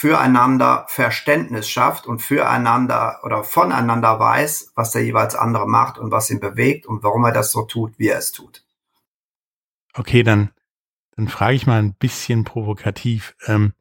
füreinander 0.00 0.86
Verständnis 0.88 1.68
schafft 1.68 2.06
und 2.06 2.22
füreinander 2.22 3.20
oder 3.22 3.44
voneinander 3.44 4.18
weiß, 4.18 4.72
was 4.74 4.92
der 4.92 5.04
jeweils 5.04 5.34
andere 5.34 5.68
macht 5.68 5.98
und 5.98 6.10
was 6.10 6.30
ihn 6.30 6.40
bewegt 6.40 6.86
und 6.86 7.02
warum 7.02 7.26
er 7.26 7.32
das 7.32 7.52
so 7.52 7.64
tut, 7.64 7.98
wie 7.98 8.08
er 8.08 8.16
es 8.16 8.32
tut. 8.32 8.64
Okay, 9.92 10.22
dann, 10.22 10.52
dann 11.16 11.28
frage 11.28 11.54
ich 11.54 11.66
mal 11.66 11.82
ein 11.82 11.92
bisschen 11.92 12.44
provokativ. 12.44 13.36
Ähm, 13.46 13.74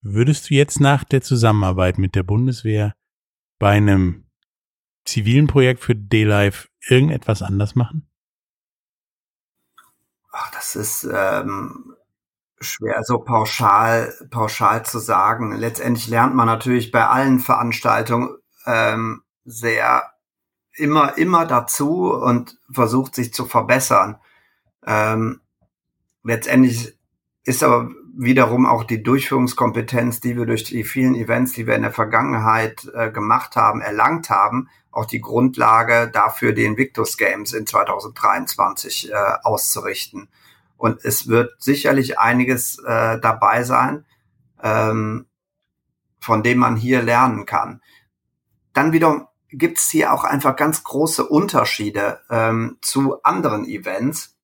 würdest 0.00 0.48
du 0.48 0.54
jetzt 0.54 0.80
nach 0.80 1.04
der 1.04 1.20
Zusammenarbeit 1.20 1.98
mit 1.98 2.14
der 2.14 2.22
Bundeswehr 2.22 2.94
bei 3.58 3.72
einem 3.72 4.24
zivilen 5.04 5.48
Projekt 5.48 5.80
für 5.80 5.94
D-Live 5.94 6.70
irgendetwas 6.80 7.42
anders 7.42 7.74
machen? 7.74 8.08
Ach, 10.30 10.50
das 10.52 10.76
ist 10.76 11.06
ähm, 11.12 11.94
schwer 12.62 13.02
so 13.04 13.18
pauschal, 13.18 14.12
pauschal 14.30 14.84
zu 14.84 14.98
sagen. 14.98 15.52
Letztendlich 15.52 16.08
lernt 16.08 16.34
man 16.34 16.46
natürlich 16.46 16.90
bei 16.90 17.06
allen 17.06 17.38
Veranstaltungen 17.40 18.36
ähm, 18.66 19.22
sehr 19.44 20.12
immer, 20.74 21.18
immer 21.18 21.46
dazu 21.46 22.12
und 22.12 22.58
versucht 22.70 23.14
sich 23.14 23.32
zu 23.32 23.46
verbessern. 23.46 24.16
Ähm, 24.86 25.40
letztendlich 26.22 26.96
ist 27.44 27.62
aber 27.62 27.90
wiederum 28.14 28.66
auch 28.66 28.84
die 28.84 29.02
Durchführungskompetenz, 29.02 30.20
die 30.20 30.36
wir 30.36 30.46
durch 30.46 30.64
die 30.64 30.84
vielen 30.84 31.14
Events, 31.14 31.52
die 31.52 31.66
wir 31.66 31.74
in 31.74 31.82
der 31.82 31.92
Vergangenheit 31.92 32.90
äh, 32.94 33.10
gemacht 33.10 33.56
haben, 33.56 33.80
erlangt 33.80 34.30
haben, 34.30 34.68
auch 34.90 35.06
die 35.06 35.20
Grundlage 35.20 36.10
dafür, 36.12 36.52
den 36.52 36.76
Victus 36.76 37.16
Games 37.16 37.52
in 37.52 37.66
2023 37.66 39.10
äh, 39.10 39.14
auszurichten. 39.42 40.28
Und 40.82 41.04
es 41.04 41.28
wird 41.28 41.62
sicherlich 41.62 42.18
einiges 42.18 42.76
äh, 42.80 43.20
dabei 43.20 43.62
sein, 43.62 44.04
ähm, 44.60 45.26
von 46.18 46.42
dem 46.42 46.58
man 46.58 46.74
hier 46.74 47.02
lernen 47.02 47.46
kann. 47.46 47.80
Dann 48.72 48.92
wiederum 48.92 49.28
gibt 49.48 49.78
es 49.78 49.90
hier 49.90 50.12
auch 50.12 50.24
einfach 50.24 50.56
ganz 50.56 50.82
große 50.82 51.24
Unterschiede 51.24 52.22
ähm, 52.30 52.78
zu 52.80 53.22
anderen 53.22 53.64
Events. 53.64 54.36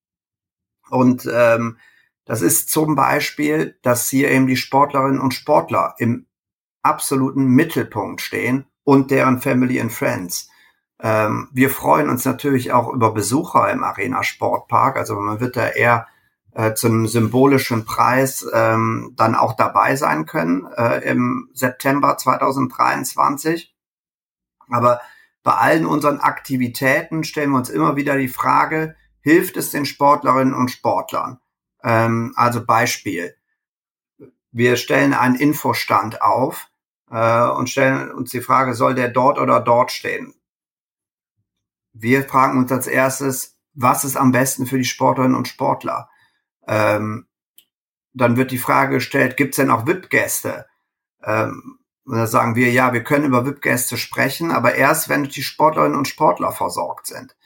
Und 0.88 1.28
ähm, 1.28 1.78
das 2.24 2.40
ist 2.40 2.70
zum 2.70 2.94
Beispiel, 2.94 3.76
dass 3.82 4.08
hier 4.08 4.30
eben 4.30 4.46
die 4.46 4.56
Sportlerinnen 4.56 5.20
und 5.20 5.34
Sportler 5.34 5.96
im 5.98 6.26
absoluten 6.82 7.46
Mittelpunkt 7.46 8.20
stehen 8.20 8.64
und 8.84 9.10
deren 9.10 9.40
Family 9.40 9.80
and 9.80 9.90
Friends. 9.90 10.50
Ähm, 11.00 11.48
wir 11.50 11.70
freuen 11.70 12.08
uns 12.08 12.24
natürlich 12.24 12.70
auch 12.70 12.92
über 12.92 13.12
Besucher 13.12 13.72
im 13.72 13.82
Arena 13.82 14.22
Sportpark. 14.22 14.96
Also 14.96 15.16
man 15.16 15.40
wird 15.40 15.56
da 15.56 15.66
eher 15.66 16.06
äh, 16.52 16.74
zum 16.74 17.06
symbolischen 17.06 17.84
Preis 17.84 18.46
ähm, 18.52 19.14
dann 19.16 19.34
auch 19.34 19.54
dabei 19.54 19.96
sein 19.96 20.26
können 20.26 20.66
äh, 20.76 21.08
im 21.08 21.50
September 21.52 22.16
2023. 22.16 23.74
Aber 24.68 25.00
bei 25.42 25.52
allen 25.52 25.86
unseren 25.86 26.20
Aktivitäten 26.20 27.24
stellen 27.24 27.50
wir 27.50 27.58
uns 27.58 27.70
immer 27.70 27.96
wieder 27.96 28.16
die 28.16 28.28
Frage, 28.28 28.96
hilft 29.20 29.56
es 29.56 29.70
den 29.70 29.86
Sportlerinnen 29.86 30.54
und 30.54 30.70
Sportlern? 30.70 31.38
Ähm, 31.82 32.32
also 32.36 32.64
Beispiel. 32.64 33.34
Wir 34.50 34.76
stellen 34.76 35.14
einen 35.14 35.36
Infostand 35.36 36.22
auf 36.22 36.68
äh, 37.10 37.48
und 37.48 37.70
stellen 37.70 38.10
uns 38.10 38.30
die 38.30 38.40
Frage, 38.40 38.74
soll 38.74 38.94
der 38.94 39.08
dort 39.08 39.38
oder 39.38 39.60
dort 39.60 39.92
stehen? 39.92 40.34
Wir 41.92 42.24
fragen 42.24 42.58
uns 42.58 42.70
als 42.72 42.86
erstes, 42.86 43.58
was 43.74 44.04
ist 44.04 44.16
am 44.16 44.32
besten 44.32 44.66
für 44.66 44.78
die 44.78 44.84
Sportlerinnen 44.84 45.36
und 45.36 45.48
Sportler? 45.48 46.10
Ähm, 46.68 47.26
dann 48.12 48.36
wird 48.36 48.50
die 48.50 48.58
Frage 48.58 48.96
gestellt, 48.96 49.36
gibt 49.36 49.54
es 49.54 49.56
denn 49.56 49.70
auch 49.70 49.86
VIP-Gäste? 49.86 50.66
Ähm, 51.24 51.78
und 52.04 52.16
da 52.16 52.26
sagen 52.26 52.54
wir, 52.54 52.70
ja, 52.70 52.92
wir 52.92 53.04
können 53.04 53.24
über 53.24 53.44
VIP-Gäste 53.44 53.96
sprechen, 53.96 54.50
aber 54.50 54.74
erst, 54.74 55.08
wenn 55.08 55.24
die 55.24 55.42
Sportlerinnen 55.42 55.96
und 55.96 56.08
Sportler 56.08 56.52
versorgt 56.52 57.06
sind. 57.06 57.36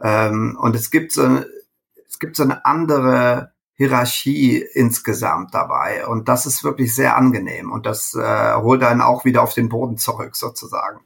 Ähm, 0.00 0.56
und 0.60 0.74
es 0.74 0.90
gibt 0.90 1.12
so, 1.12 1.42
es 2.06 2.18
gibt 2.18 2.36
so 2.36 2.42
eine 2.42 2.64
andere 2.64 3.52
Hierarchie 3.74 4.64
insgesamt 4.72 5.54
dabei. 5.54 6.06
Und 6.06 6.28
das 6.28 6.46
ist 6.46 6.64
wirklich 6.64 6.94
sehr 6.94 7.16
angenehm. 7.16 7.70
Und 7.70 7.86
das 7.86 8.14
äh, 8.14 8.54
holt 8.54 8.82
dann 8.82 9.00
auch 9.00 9.24
wieder 9.24 9.42
auf 9.42 9.54
den 9.54 9.68
Boden 9.68 9.98
zurück, 9.98 10.34
sozusagen. 10.34 11.00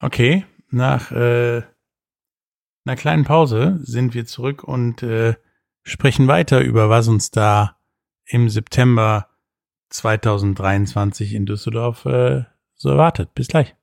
Okay, 0.00 0.44
nach 0.70 1.10
äh, 1.12 1.62
einer 2.84 2.96
kleinen 2.96 3.24
Pause 3.24 3.80
sind 3.82 4.14
wir 4.14 4.26
zurück 4.26 4.62
und 4.62 5.02
äh, 5.02 5.34
sprechen 5.82 6.28
weiter 6.28 6.60
über, 6.60 6.90
was 6.90 7.08
uns 7.08 7.30
da 7.30 7.78
im 8.26 8.48
September 8.48 9.28
2023 9.90 11.34
in 11.34 11.46
Düsseldorf 11.46 12.04
äh, 12.04 12.44
so 12.74 12.90
erwartet. 12.90 13.34
Bis 13.34 13.48
gleich. 13.48 13.74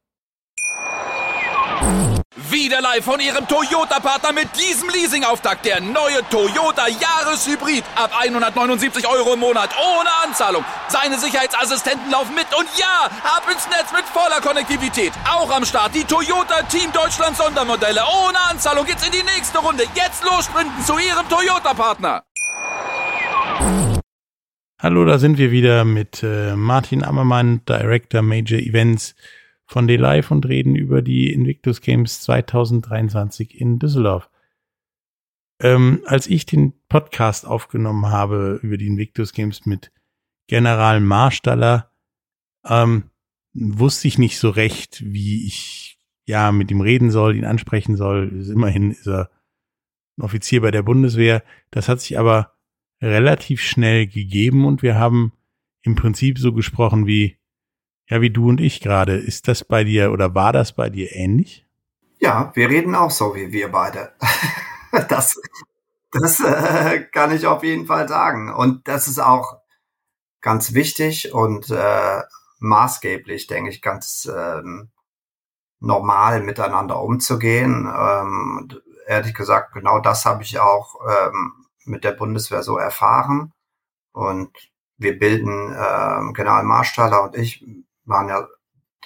Wieder 2.71 2.81
live 2.81 3.03
von 3.03 3.19
Ihrem 3.19 3.45
Toyota-Partner 3.49 4.31
mit 4.31 4.47
diesem 4.55 4.87
Leasing-Auftakt. 4.87 5.65
Der 5.65 5.81
neue 5.81 6.23
Toyota 6.29 6.87
Jahreshybrid. 6.87 7.83
Ab 7.95 8.11
179 8.17 9.05
Euro 9.09 9.33
im 9.33 9.41
Monat. 9.41 9.71
Ohne 9.77 10.09
Anzahlung. 10.23 10.63
Seine 10.87 11.19
Sicherheitsassistenten 11.19 12.09
laufen 12.09 12.33
mit. 12.33 12.45
Und 12.57 12.69
ja, 12.79 13.09
ab 13.25 13.43
ins 13.51 13.67
Netz 13.67 13.91
mit 13.91 14.05
voller 14.05 14.39
Konnektivität. 14.39 15.11
Auch 15.29 15.51
am 15.51 15.65
Start 15.65 15.93
die 15.93 16.05
Toyota 16.05 16.61
Team 16.61 16.93
Deutschland 16.93 17.35
Sondermodelle. 17.35 18.03
Ohne 18.25 18.39
Anzahlung 18.49 18.85
geht's 18.85 19.05
in 19.05 19.11
die 19.11 19.23
nächste 19.35 19.57
Runde. 19.57 19.83
Jetzt 19.93 20.23
los 20.23 20.45
sprinten 20.45 20.81
zu 20.85 20.97
Ihrem 20.97 21.27
Toyota-Partner. 21.27 22.23
Hallo, 24.79 25.03
da 25.03 25.19
sind 25.19 25.37
wir 25.37 25.51
wieder 25.51 25.83
mit 25.83 26.23
äh, 26.23 26.55
Martin 26.55 27.03
Ammermann, 27.03 27.65
Director 27.65 28.21
Major 28.21 28.59
Events 28.59 29.13
von 29.71 29.87
D-Live 29.87 30.31
und 30.31 30.45
reden 30.45 30.75
über 30.75 31.01
die 31.01 31.31
Invictus 31.31 31.79
Games 31.79 32.21
2023 32.23 33.59
in 33.59 33.79
Düsseldorf. 33.79 34.29
Ähm, 35.61 36.01
als 36.05 36.27
ich 36.27 36.45
den 36.45 36.73
Podcast 36.89 37.47
aufgenommen 37.47 38.07
habe 38.07 38.59
über 38.63 38.75
die 38.75 38.87
Invictus 38.87 39.31
Games 39.31 39.65
mit 39.65 39.93
General 40.47 40.99
Marstaller, 40.99 41.89
ähm, 42.65 43.11
wusste 43.53 44.09
ich 44.09 44.17
nicht 44.17 44.39
so 44.39 44.49
recht, 44.49 45.03
wie 45.05 45.47
ich 45.47 45.99
ja 46.25 46.51
mit 46.51 46.69
ihm 46.69 46.81
reden 46.81 47.09
soll, 47.09 47.37
ihn 47.37 47.45
ansprechen 47.45 47.95
soll. 47.95 48.45
Immerhin 48.51 48.91
ist 48.91 49.07
er 49.07 49.29
ein 50.17 50.23
Offizier 50.23 50.61
bei 50.61 50.71
der 50.71 50.83
Bundeswehr. 50.83 51.43
Das 51.69 51.87
hat 51.87 52.01
sich 52.01 52.19
aber 52.19 52.55
relativ 53.01 53.61
schnell 53.61 54.05
gegeben 54.05 54.65
und 54.65 54.81
wir 54.81 54.95
haben 54.95 55.31
im 55.81 55.95
Prinzip 55.95 56.39
so 56.39 56.51
gesprochen 56.51 57.07
wie 57.07 57.37
ja, 58.11 58.21
wie 58.21 58.29
du 58.29 58.49
und 58.49 58.61
ich 58.61 58.81
gerade. 58.81 59.15
Ist 59.15 59.47
das 59.47 59.63
bei 59.63 59.83
dir 59.83 60.11
oder 60.11 60.35
war 60.35 60.53
das 60.53 60.73
bei 60.73 60.89
dir 60.89 61.15
ähnlich? 61.15 61.65
Ja, 62.19 62.51
wir 62.53 62.69
reden 62.69 62.93
auch 62.93 63.09
so 63.09 63.33
wie 63.35 63.51
wir 63.51 63.71
beide. 63.71 64.11
das 65.09 65.39
das 66.11 66.41
äh, 66.41 67.05
kann 67.11 67.31
ich 67.33 67.47
auf 67.47 67.63
jeden 67.63 67.85
Fall 67.85 68.07
sagen. 68.07 68.53
Und 68.53 68.87
das 68.87 69.07
ist 69.07 69.19
auch 69.19 69.59
ganz 70.41 70.73
wichtig 70.73 71.33
und 71.33 71.69
äh, 71.69 72.21
maßgeblich, 72.59 73.47
denke 73.47 73.69
ich, 73.69 73.81
ganz 73.81 74.29
ähm, 74.33 74.89
normal 75.79 76.41
miteinander 76.41 77.01
umzugehen. 77.01 77.89
Ähm, 77.97 78.69
ehrlich 79.07 79.33
gesagt, 79.33 79.73
genau 79.73 79.99
das 79.99 80.25
habe 80.25 80.43
ich 80.43 80.59
auch 80.59 80.95
ähm, 81.07 81.65
mit 81.85 82.03
der 82.03 82.11
Bundeswehr 82.11 82.61
so 82.61 82.77
erfahren. 82.77 83.53
Und 84.11 84.51
wir 84.97 85.17
bilden, 85.17 85.73
ähm, 85.73 86.33
General 86.33 86.63
Marstaller 86.63 87.23
und 87.23 87.35
ich 87.37 87.65
waren 88.11 88.29
ja 88.29 88.47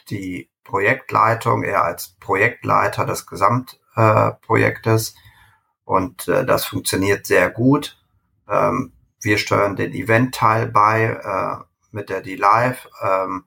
die 0.10 0.50
Projektleitung, 0.64 1.64
er 1.64 1.84
als 1.84 2.18
Projektleiter 2.20 3.06
des 3.06 3.26
Gesamtprojektes. 3.28 5.12
Äh, 5.12 5.20
und 5.86 6.28
äh, 6.28 6.46
das 6.46 6.66
funktioniert 6.66 7.26
sehr 7.26 7.50
gut. 7.50 7.98
Ähm, 8.50 8.92
wir 9.22 9.38
steuern 9.38 9.76
den 9.76 9.94
Event-Teil 9.94 10.68
bei 10.68 11.04
äh, 11.04 11.64
mit 11.92 12.10
der 12.10 12.22
D-Live, 12.22 12.90
ähm, 13.02 13.46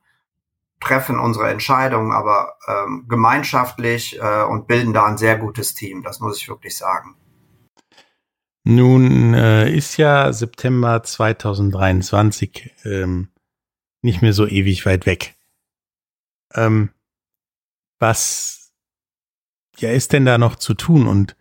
treffen 0.81 1.19
unsere 1.19 1.51
Entscheidungen 1.51 2.13
aber 2.13 2.55
ähm, 2.69 3.07
gemeinschaftlich 3.09 4.19
und 4.49 4.69
bilden 4.69 4.93
da 4.93 5.07
ein 5.07 5.19
sehr 5.19 5.37
gutes 5.37 5.75
Team. 5.75 6.05
Das 6.05 6.21
muss 6.21 6.41
ich 6.41 6.49
wirklich 6.49 6.77
sagen. 6.77 7.17
Nun 8.63 9.35
äh, 9.35 9.75
ist 9.75 9.97
ja 9.97 10.33
September 10.33 11.03
2023 11.03 12.75
ähm, 12.85 13.29
nicht 14.03 14.21
mehr 14.21 14.33
so 14.33 14.47
ewig 14.47 14.87
weit 14.87 15.07
weg. 15.07 15.38
Ähm, 16.55 16.91
was 17.99 18.73
ja 19.77 19.91
ist 19.91 20.13
denn 20.13 20.25
da 20.25 20.39
noch 20.39 20.57
zu 20.57 20.75
tun 20.75 21.07
und 21.07 21.37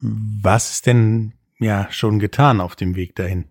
was 0.00 0.70
ist 0.70 0.86
denn 0.86 1.34
ja 1.58 1.90
schon 1.90 2.18
getan 2.18 2.60
auf 2.60 2.76
dem 2.76 2.94
Weg 2.94 3.16
dahin? 3.16 3.48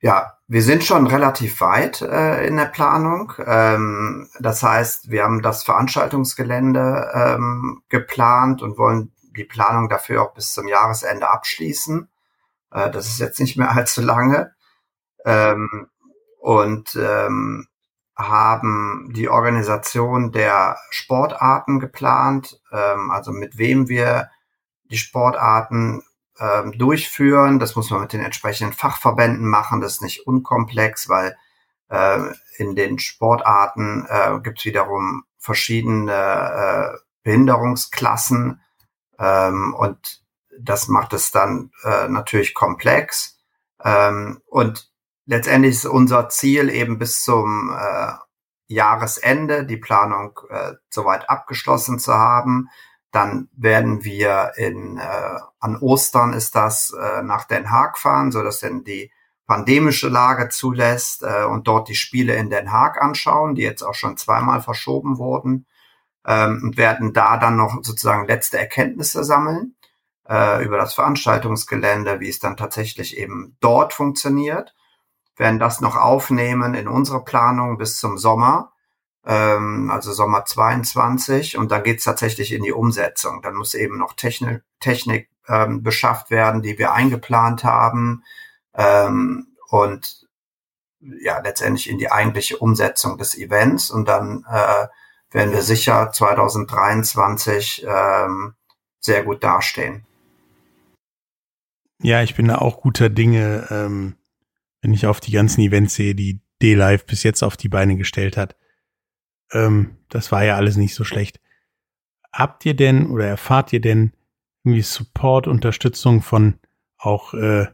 Ja, 0.00 0.38
wir 0.46 0.62
sind 0.62 0.84
schon 0.84 1.06
relativ 1.06 1.60
weit 1.60 2.02
äh, 2.02 2.46
in 2.46 2.56
der 2.56 2.66
Planung. 2.66 3.32
Ähm, 3.44 4.28
das 4.38 4.62
heißt, 4.62 5.10
wir 5.10 5.24
haben 5.24 5.42
das 5.42 5.64
Veranstaltungsgelände 5.64 7.10
ähm, 7.12 7.82
geplant 7.88 8.62
und 8.62 8.78
wollen 8.78 9.12
die 9.36 9.44
Planung 9.44 9.88
dafür 9.88 10.22
auch 10.22 10.34
bis 10.34 10.52
zum 10.52 10.68
Jahresende 10.68 11.28
abschließen. 11.28 12.08
Äh, 12.70 12.90
das 12.90 13.08
ist 13.08 13.18
jetzt 13.18 13.40
nicht 13.40 13.56
mehr 13.56 13.70
allzu 13.76 14.00
lange. 14.00 14.54
Ähm, 15.24 15.88
und 16.38 16.96
ähm, 16.96 17.66
haben 18.18 19.12
die 19.14 19.28
Organisation 19.28 20.32
der 20.32 20.76
Sportarten 20.90 21.78
geplant, 21.78 22.60
ähm, 22.72 23.10
also 23.12 23.32
mit 23.32 23.58
wem 23.58 23.88
wir 23.88 24.28
die 24.90 24.98
Sportarten 24.98 26.02
ähm, 26.40 26.72
durchführen. 26.76 27.60
Das 27.60 27.76
muss 27.76 27.90
man 27.90 28.00
mit 28.00 28.12
den 28.12 28.24
entsprechenden 28.24 28.74
Fachverbänden 28.74 29.48
machen. 29.48 29.80
Das 29.80 29.94
ist 29.94 30.02
nicht 30.02 30.26
unkomplex, 30.26 31.08
weil 31.08 31.36
äh, 31.88 32.18
in 32.56 32.74
den 32.74 32.98
Sportarten 32.98 34.04
äh, 34.08 34.40
gibt 34.40 34.58
es 34.58 34.64
wiederum 34.64 35.24
verschiedene 35.38 36.12
äh, 36.12 36.98
Behinderungsklassen 37.22 38.60
ähm, 39.18 39.74
und 39.74 40.22
das 40.60 40.88
macht 40.88 41.12
es 41.12 41.30
dann 41.30 41.70
äh, 41.84 42.08
natürlich 42.08 42.54
komplex. 42.54 43.38
Ähm, 43.84 44.40
und 44.46 44.90
letztendlich 45.28 45.76
ist 45.76 45.86
unser 45.86 46.28
Ziel 46.30 46.70
eben 46.70 46.98
bis 46.98 47.22
zum 47.22 47.70
äh, 47.70 48.12
Jahresende 48.66 49.64
die 49.66 49.76
Planung 49.76 50.40
äh, 50.50 50.72
soweit 50.90 51.30
abgeschlossen 51.30 51.98
zu 52.00 52.14
haben. 52.14 52.68
Dann 53.12 53.48
werden 53.56 54.04
wir 54.04 54.52
in 54.56 54.98
äh, 54.98 55.38
an 55.60 55.76
Ostern 55.80 56.32
ist 56.34 56.54
das 56.56 56.92
äh, 56.92 57.22
nach 57.22 57.44
Den 57.44 57.70
Haag 57.70 57.98
fahren, 57.98 58.32
so 58.32 58.42
dass 58.42 58.60
denn 58.60 58.84
die 58.84 59.12
pandemische 59.46 60.08
Lage 60.08 60.50
zulässt 60.50 61.22
äh, 61.22 61.44
und 61.44 61.68
dort 61.68 61.88
die 61.88 61.94
Spiele 61.94 62.34
in 62.36 62.50
Den 62.50 62.72
Haag 62.72 63.00
anschauen, 63.00 63.54
die 63.54 63.62
jetzt 63.62 63.82
auch 63.82 63.94
schon 63.94 64.16
zweimal 64.18 64.60
verschoben 64.62 65.18
wurden 65.18 65.66
ähm, 66.26 66.60
und 66.64 66.76
werden 66.76 67.12
da 67.14 67.38
dann 67.38 67.56
noch 67.56 67.78
sozusagen 67.82 68.26
letzte 68.26 68.58
Erkenntnisse 68.58 69.24
sammeln. 69.24 69.76
äh, 70.28 70.64
über 70.64 70.76
das 70.78 70.94
Veranstaltungsgelände, 70.94 72.20
wie 72.20 72.28
es 72.28 72.38
dann 72.38 72.56
tatsächlich 72.56 73.16
eben 73.18 73.56
dort 73.60 73.92
funktioniert. 73.94 74.74
Werden 75.38 75.58
das 75.58 75.80
noch 75.80 75.96
aufnehmen 75.96 76.74
in 76.74 76.88
unsere 76.88 77.24
Planung 77.24 77.78
bis 77.78 77.98
zum 77.98 78.18
Sommer, 78.18 78.72
ähm, 79.24 79.90
also 79.90 80.12
Sommer 80.12 80.44
22. 80.44 81.56
Und 81.56 81.70
dann 81.70 81.84
geht's 81.84 82.04
tatsächlich 82.04 82.52
in 82.52 82.62
die 82.62 82.72
Umsetzung. 82.72 83.40
Dann 83.42 83.54
muss 83.54 83.74
eben 83.74 83.98
noch 83.98 84.14
Technik, 84.14 84.62
Technik 84.80 85.30
ähm, 85.48 85.82
beschafft 85.82 86.30
werden, 86.30 86.62
die 86.62 86.78
wir 86.78 86.92
eingeplant 86.92 87.64
haben. 87.64 88.24
Ähm, 88.74 89.56
und 89.70 90.26
ja, 91.00 91.38
letztendlich 91.38 91.88
in 91.88 91.98
die 91.98 92.10
eigentliche 92.10 92.58
Umsetzung 92.58 93.18
des 93.18 93.36
Events. 93.36 93.90
Und 93.90 94.08
dann 94.08 94.44
äh, 94.50 94.86
werden 95.30 95.52
wir 95.52 95.62
sicher 95.62 96.10
2023 96.12 97.86
ähm, 97.88 98.54
sehr 98.98 99.22
gut 99.22 99.44
dastehen. 99.44 100.04
Ja, 102.00 102.22
ich 102.22 102.34
bin 102.34 102.48
da 102.48 102.58
auch 102.58 102.80
guter 102.80 103.10
Dinge, 103.10 103.66
ähm, 103.70 104.16
wenn 104.80 104.92
ich 104.92 105.06
auf 105.06 105.20
die 105.20 105.32
ganzen 105.32 105.60
Events 105.62 105.94
sehe, 105.94 106.14
die 106.14 106.40
D-Live 106.62 107.06
bis 107.06 107.22
jetzt 107.22 107.42
auf 107.42 107.56
die 107.56 107.68
Beine 107.68 107.96
gestellt 107.96 108.36
hat. 108.36 108.56
Ähm, 109.52 109.96
das 110.08 110.32
war 110.32 110.44
ja 110.44 110.56
alles 110.56 110.76
nicht 110.76 110.94
so 110.94 111.04
schlecht. 111.04 111.40
Habt 112.32 112.64
ihr 112.66 112.74
denn 112.74 113.06
oder 113.06 113.26
erfahrt 113.26 113.72
ihr 113.72 113.80
denn 113.80 114.12
irgendwie 114.64 114.82
Support, 114.82 115.46
Unterstützung 115.46 116.22
von 116.22 116.58
auch 116.98 117.32
äh, 117.34 117.66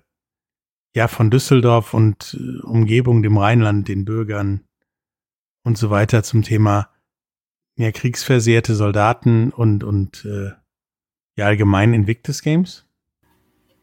ja 0.94 1.08
von 1.08 1.30
Düsseldorf 1.30 1.94
und 1.94 2.38
äh, 2.38 2.62
Umgebung, 2.62 3.22
dem 3.22 3.36
Rheinland, 3.36 3.88
den 3.88 4.04
Bürgern 4.04 4.64
und 5.64 5.76
so 5.78 5.90
weiter 5.90 6.22
zum 6.22 6.42
Thema 6.42 6.90
ja, 7.76 7.90
kriegsversehrte 7.90 8.74
Soldaten 8.74 9.50
und 9.50 9.82
und 9.82 10.24
äh, 10.24 10.52
ja 11.36 11.46
allgemein 11.46 11.94
Invictus 11.94 12.42
Games? 12.42 12.86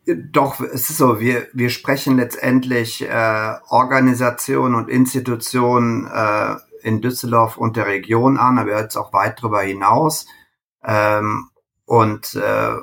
Doch, 0.05 0.59
es 0.59 0.89
ist 0.89 0.97
so, 0.97 1.19
wir, 1.19 1.47
wir 1.53 1.69
sprechen 1.69 2.17
letztendlich 2.17 3.07
äh, 3.07 3.55
Organisationen 3.69 4.73
und 4.73 4.89
Institutionen 4.89 6.07
äh, 6.07 6.55
in 6.81 7.01
Düsseldorf 7.01 7.57
und 7.57 7.77
der 7.77 7.85
Region 7.85 8.37
an, 8.37 8.57
aber 8.57 8.79
jetzt 8.79 8.97
auch 8.97 9.13
weit 9.13 9.39
darüber 9.39 9.61
hinaus 9.61 10.25
ähm, 10.83 11.51
und 11.85 12.33
äh, 12.33 12.75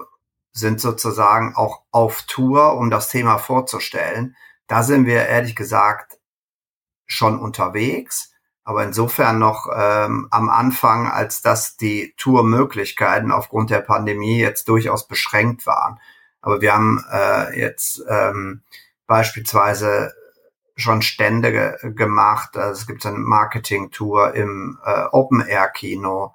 sind 0.52 0.80
sozusagen 0.80 1.56
auch 1.56 1.82
auf 1.90 2.22
Tour, 2.22 2.74
um 2.74 2.88
das 2.88 3.08
Thema 3.08 3.38
vorzustellen. 3.38 4.36
Da 4.68 4.84
sind 4.84 5.06
wir 5.06 5.26
ehrlich 5.26 5.56
gesagt 5.56 6.18
schon 7.06 7.40
unterwegs, 7.40 8.32
aber 8.62 8.84
insofern 8.84 9.40
noch 9.40 9.68
ähm, 9.74 10.28
am 10.30 10.50
Anfang, 10.50 11.08
als 11.08 11.42
dass 11.42 11.76
die 11.76 12.14
Tourmöglichkeiten 12.16 13.32
aufgrund 13.32 13.70
der 13.70 13.80
Pandemie 13.80 14.38
jetzt 14.38 14.68
durchaus 14.68 15.08
beschränkt 15.08 15.66
waren. 15.66 15.98
Aber 16.40 16.60
wir 16.60 16.74
haben 16.74 17.04
äh, 17.12 17.58
jetzt 17.58 18.02
ähm, 18.08 18.62
beispielsweise 19.06 20.12
schon 20.76 21.02
Stände 21.02 21.52
ge 21.52 21.92
gemacht. 21.94 22.56
Also 22.56 22.80
es 22.80 22.86
gibt 22.86 23.04
eine 23.04 23.18
Marketing-Tour 23.18 24.34
im 24.34 24.78
äh, 24.84 25.04
Open-Air-Kino. 25.10 26.34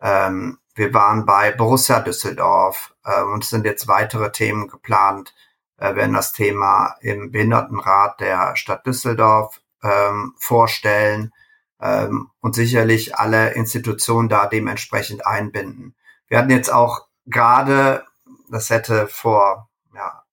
Ähm, 0.00 0.58
wir 0.74 0.94
waren 0.94 1.26
bei 1.26 1.52
Borussia 1.52 2.00
Düsseldorf 2.00 2.94
äh, 3.04 3.22
und 3.22 3.44
es 3.44 3.50
sind 3.50 3.66
jetzt 3.66 3.88
weitere 3.88 4.32
Themen 4.32 4.68
geplant. 4.68 5.34
Äh, 5.76 5.94
werden 5.94 6.14
das 6.14 6.32
Thema 6.32 6.96
im 7.00 7.30
Behindertenrat 7.32 8.20
der 8.20 8.56
Stadt 8.56 8.86
Düsseldorf 8.86 9.60
ähm, 9.82 10.34
vorstellen 10.38 11.32
ähm, 11.80 12.30
und 12.40 12.54
sicherlich 12.54 13.16
alle 13.16 13.50
Institutionen 13.54 14.28
da 14.28 14.46
dementsprechend 14.46 15.26
einbinden. 15.26 15.94
Wir 16.28 16.38
hatten 16.38 16.50
jetzt 16.50 16.72
auch 16.72 17.08
gerade 17.26 18.04
das 18.52 18.70
hätte 18.70 19.08
vor 19.08 19.70
ja, 19.94 20.24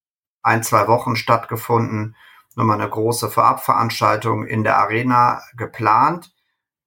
ein, 0.41 0.63
zwei 0.63 0.87
Wochen 0.87 1.15
stattgefunden, 1.15 2.15
nochmal 2.55 2.79
eine 2.79 2.89
große 2.89 3.31
Vorabveranstaltung 3.31 4.45
in 4.45 4.63
der 4.63 4.77
Arena 4.77 5.41
geplant 5.55 6.33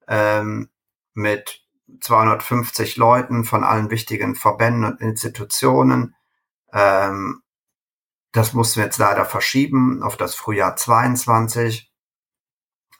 ähm, 0.08 0.68
mit 1.14 1.62
250 2.00 2.96
Leuten 2.96 3.44
von 3.44 3.64
allen 3.64 3.90
wichtigen 3.90 4.34
Verbänden 4.34 4.84
und 4.84 5.00
Institutionen. 5.00 6.14
Ähm, 6.72 7.42
das 8.32 8.52
mussten 8.52 8.80
wir 8.80 8.84
jetzt 8.84 8.98
leider 8.98 9.24
verschieben 9.24 10.02
auf 10.02 10.16
das 10.16 10.34
Frühjahr 10.34 10.76
22. 10.76 11.90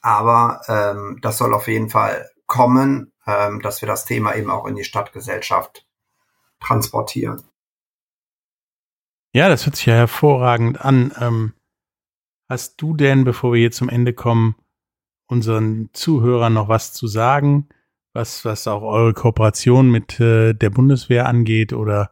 Aber 0.01 0.61
ähm, 0.67 1.19
das 1.21 1.37
soll 1.37 1.53
auf 1.53 1.67
jeden 1.67 1.89
Fall 1.89 2.29
kommen, 2.45 3.13
ähm, 3.25 3.61
dass 3.61 3.81
wir 3.81 3.87
das 3.87 4.05
Thema 4.05 4.35
eben 4.35 4.49
auch 4.49 4.65
in 4.65 4.75
die 4.75 4.83
Stadtgesellschaft 4.83 5.87
transportieren. 6.59 7.43
Ja, 9.35 9.49
das 9.49 9.65
hört 9.65 9.75
sich 9.75 9.87
ja 9.87 9.95
hervorragend 9.95 10.79
an. 10.79 11.11
Ähm, 11.19 11.53
hast 12.49 12.79
du 12.79 12.95
denn, 12.95 13.23
bevor 13.23 13.53
wir 13.53 13.59
hier 13.59 13.71
zum 13.71 13.89
Ende 13.89 14.13
kommen, 14.13 14.55
unseren 15.27 15.89
Zuhörern 15.93 16.53
noch 16.53 16.67
was 16.67 16.93
zu 16.93 17.07
sagen, 17.07 17.67
was, 18.13 18.45
was 18.45 18.67
auch 18.67 18.83
eure 18.83 19.13
Kooperation 19.13 19.89
mit 19.89 20.19
äh, 20.19 20.53
der 20.53 20.69
Bundeswehr 20.69 21.25
angeht 21.25 21.73
oder 21.73 22.11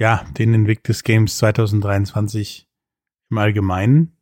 ja, 0.00 0.24
den 0.36 0.52
Invictus 0.52 1.04
Games 1.04 1.38
2023 1.38 2.68
im 3.30 3.38
Allgemeinen? 3.38 4.16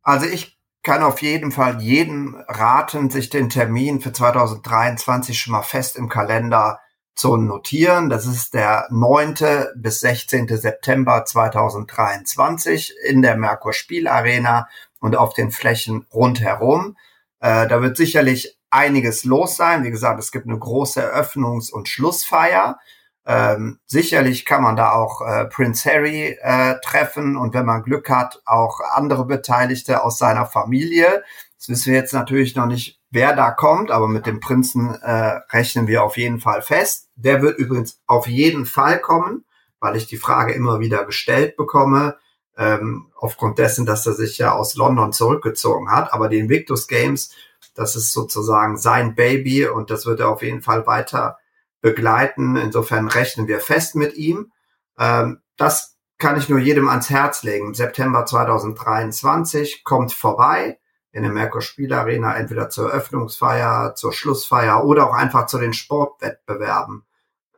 Also 0.00 0.24
ich 0.24 0.58
kann 0.82 1.02
auf 1.02 1.20
jeden 1.20 1.52
Fall 1.52 1.82
jedem 1.82 2.34
raten, 2.48 3.10
sich 3.10 3.28
den 3.28 3.50
Termin 3.50 4.00
für 4.00 4.12
2023 4.12 5.38
schon 5.38 5.52
mal 5.52 5.62
fest 5.62 5.96
im 5.96 6.08
Kalender 6.08 6.80
zu 7.16 7.36
notieren. 7.36 8.10
Das 8.10 8.26
ist 8.26 8.54
der 8.54 8.86
9. 8.90 9.34
bis 9.74 10.00
16. 10.00 10.48
September 10.48 11.24
2023 11.24 12.94
in 13.04 13.22
der 13.22 13.36
Merkur 13.36 13.72
Spielarena 13.72 14.68
und 15.00 15.16
auf 15.16 15.32
den 15.32 15.50
Flächen 15.50 16.06
rundherum. 16.12 16.96
Äh, 17.40 17.66
da 17.66 17.82
wird 17.82 17.96
sicherlich 17.96 18.58
einiges 18.70 19.24
los 19.24 19.56
sein. 19.56 19.82
Wie 19.82 19.90
gesagt, 19.90 20.20
es 20.20 20.30
gibt 20.30 20.46
eine 20.46 20.58
große 20.58 21.00
Eröffnungs- 21.02 21.72
und 21.72 21.88
Schlussfeier. 21.88 22.78
Ähm, 23.24 23.80
sicherlich 23.86 24.44
kann 24.44 24.62
man 24.62 24.76
da 24.76 24.92
auch 24.92 25.20
äh, 25.22 25.46
Prince 25.46 25.90
Harry 25.90 26.38
äh, 26.40 26.76
treffen 26.84 27.36
und 27.36 27.54
wenn 27.54 27.64
man 27.64 27.82
Glück 27.82 28.08
hat, 28.08 28.40
auch 28.44 28.80
andere 28.94 29.24
Beteiligte 29.24 30.04
aus 30.04 30.18
seiner 30.18 30.46
Familie. 30.46 31.24
Das 31.58 31.68
wissen 31.68 31.92
wir 31.92 31.98
jetzt 31.98 32.12
natürlich 32.12 32.54
noch 32.54 32.66
nicht, 32.66 33.00
wer 33.16 33.34
da 33.34 33.50
kommt, 33.50 33.90
aber 33.90 34.08
mit 34.08 34.26
dem 34.26 34.40
Prinzen 34.40 34.94
äh, 34.94 35.40
rechnen 35.50 35.86
wir 35.86 36.04
auf 36.04 36.18
jeden 36.18 36.38
Fall 36.38 36.60
fest. 36.60 37.08
Der 37.16 37.40
wird 37.40 37.58
übrigens 37.58 37.98
auf 38.06 38.26
jeden 38.26 38.66
Fall 38.66 39.00
kommen, 39.00 39.46
weil 39.80 39.96
ich 39.96 40.06
die 40.06 40.18
Frage 40.18 40.52
immer 40.52 40.80
wieder 40.80 41.06
gestellt 41.06 41.56
bekomme, 41.56 42.18
ähm, 42.58 43.10
aufgrund 43.16 43.58
dessen, 43.58 43.86
dass 43.86 44.06
er 44.06 44.12
sich 44.12 44.36
ja 44.36 44.52
aus 44.52 44.76
London 44.76 45.14
zurückgezogen 45.14 45.90
hat. 45.90 46.12
Aber 46.12 46.28
die 46.28 46.38
Invictus 46.38 46.88
Games, 46.88 47.34
das 47.74 47.96
ist 47.96 48.12
sozusagen 48.12 48.76
sein 48.76 49.14
Baby 49.14 49.66
und 49.66 49.90
das 49.90 50.04
wird 50.04 50.20
er 50.20 50.28
auf 50.28 50.42
jeden 50.42 50.60
Fall 50.60 50.86
weiter 50.86 51.38
begleiten. 51.80 52.56
Insofern 52.56 53.08
rechnen 53.08 53.48
wir 53.48 53.60
fest 53.60 53.94
mit 53.94 54.14
ihm. 54.14 54.52
Ähm, 54.98 55.40
das 55.56 55.96
kann 56.18 56.36
ich 56.36 56.50
nur 56.50 56.58
jedem 56.58 56.88
ans 56.88 57.08
Herz 57.08 57.42
legen. 57.44 57.72
September 57.72 58.26
2023 58.26 59.84
kommt 59.84 60.12
vorbei 60.12 60.78
in 61.16 61.22
der 61.22 61.32
Merkur 61.32 61.62
Spielarena 61.62 62.36
entweder 62.36 62.68
zur 62.68 62.90
Eröffnungsfeier, 62.90 63.94
zur 63.94 64.12
Schlussfeier 64.12 64.84
oder 64.84 65.08
auch 65.08 65.14
einfach 65.14 65.46
zu 65.46 65.58
den 65.58 65.72
Sportwettbewerben 65.72 67.06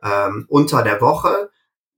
ähm, 0.01 0.45
unter 0.47 0.81
der 0.81 1.01
Woche 1.01 1.49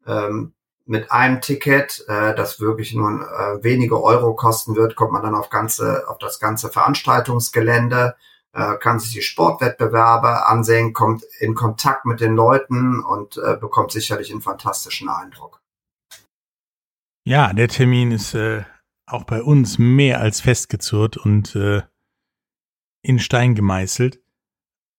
ähm, 0.08 0.54
mit 0.88 1.12
einem 1.12 1.40
Ticket, 1.40 2.04
äh, 2.08 2.34
das 2.34 2.60
wirklich 2.60 2.96
nur 2.96 3.12
äh, 3.12 3.64
wenige 3.64 4.02
Euro 4.02 4.34
kosten 4.34 4.76
wird, 4.76 4.96
kommt 4.96 5.12
man 5.12 5.22
dann 5.22 5.36
auf 5.36 5.52
ganze 5.52 6.10
auf 6.10 6.18
das 6.18 6.40
ganze 6.40 6.70
Veranstaltungsgelände, 6.70 8.16
äh, 8.54 8.78
kann 8.78 9.00
sich 9.00 9.12
die 9.14 9.22
Sportwettbewerbe 9.22 10.48
ansehen, 10.48 10.94
kommt 10.94 11.24
in 11.40 11.54
Kontakt 11.54 12.06
mit 12.06 12.22
den 12.22 12.36
Leuten 12.36 13.04
und 13.04 13.38
äh, 13.38 13.56
bekommt 13.56 13.92
sicherlich 13.92 14.32
einen 14.32 14.42
fantastischen 14.42 15.10
Eindruck. 15.10 15.62
Ja, 17.24 17.54
der 17.54 17.68
Termin 17.68 18.12
ist 18.12 18.34
äh, 18.34 18.64
auch 19.14 19.24
bei 19.24 19.42
uns 19.42 19.78
mehr 19.78 20.22
als 20.22 20.42
festgezurrt 20.42 21.18
und 21.18 21.56
äh, 21.56 21.82
in 23.02 23.20
Stein 23.20 23.56
gemeißelt. 23.56 24.22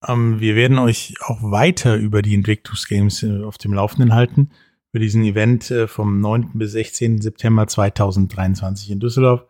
Ähm, 0.07 0.41
wir 0.41 0.57
werden 0.57 0.79
euch 0.79 1.15
auch 1.21 1.43
weiter 1.43 1.97
über 1.97 2.23
die 2.23 2.35
Invictus 2.35 2.89
Games 2.89 3.23
äh, 3.23 3.43
auf 3.43 3.59
dem 3.59 3.73
Laufenden 3.73 4.15
halten. 4.15 4.51
Für 4.91 4.99
diesen 4.99 5.25
Event 5.25 5.71
äh, 5.71 5.89
vom 5.89 6.21
9. 6.21 6.51
bis 6.55 6.73
16. 6.73 7.21
September 7.21 7.67
2023 7.67 8.91
in 8.91 9.01
Düsseldorf. 9.01 9.47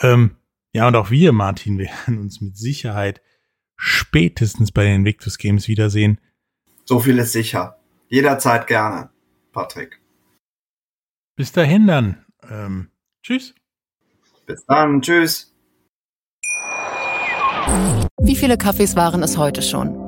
Ähm, 0.00 0.36
ja, 0.72 0.88
und 0.88 0.96
auch 0.96 1.10
wir, 1.10 1.32
Martin, 1.32 1.78
werden 1.78 2.18
uns 2.18 2.40
mit 2.40 2.56
Sicherheit 2.56 3.20
spätestens 3.76 4.72
bei 4.72 4.84
den 4.84 4.96
Invictus 4.96 5.38
Games 5.38 5.68
wiedersehen. 5.68 6.20
So 6.84 7.00
viel 7.00 7.18
ist 7.18 7.32
sicher. 7.32 7.78
Jederzeit 8.08 8.66
gerne, 8.66 9.10
Patrick. 9.52 10.00
Bis 11.36 11.52
dahin 11.52 11.86
dann. 11.86 12.24
Ähm, 12.48 12.90
tschüss. 13.22 13.54
Bis 14.48 14.64
dann, 14.64 15.02
tschüss. 15.02 15.54
Wie 18.22 18.34
viele 18.34 18.56
Kaffees 18.56 18.96
waren 18.96 19.22
es 19.22 19.36
heute 19.36 19.60
schon? 19.60 20.07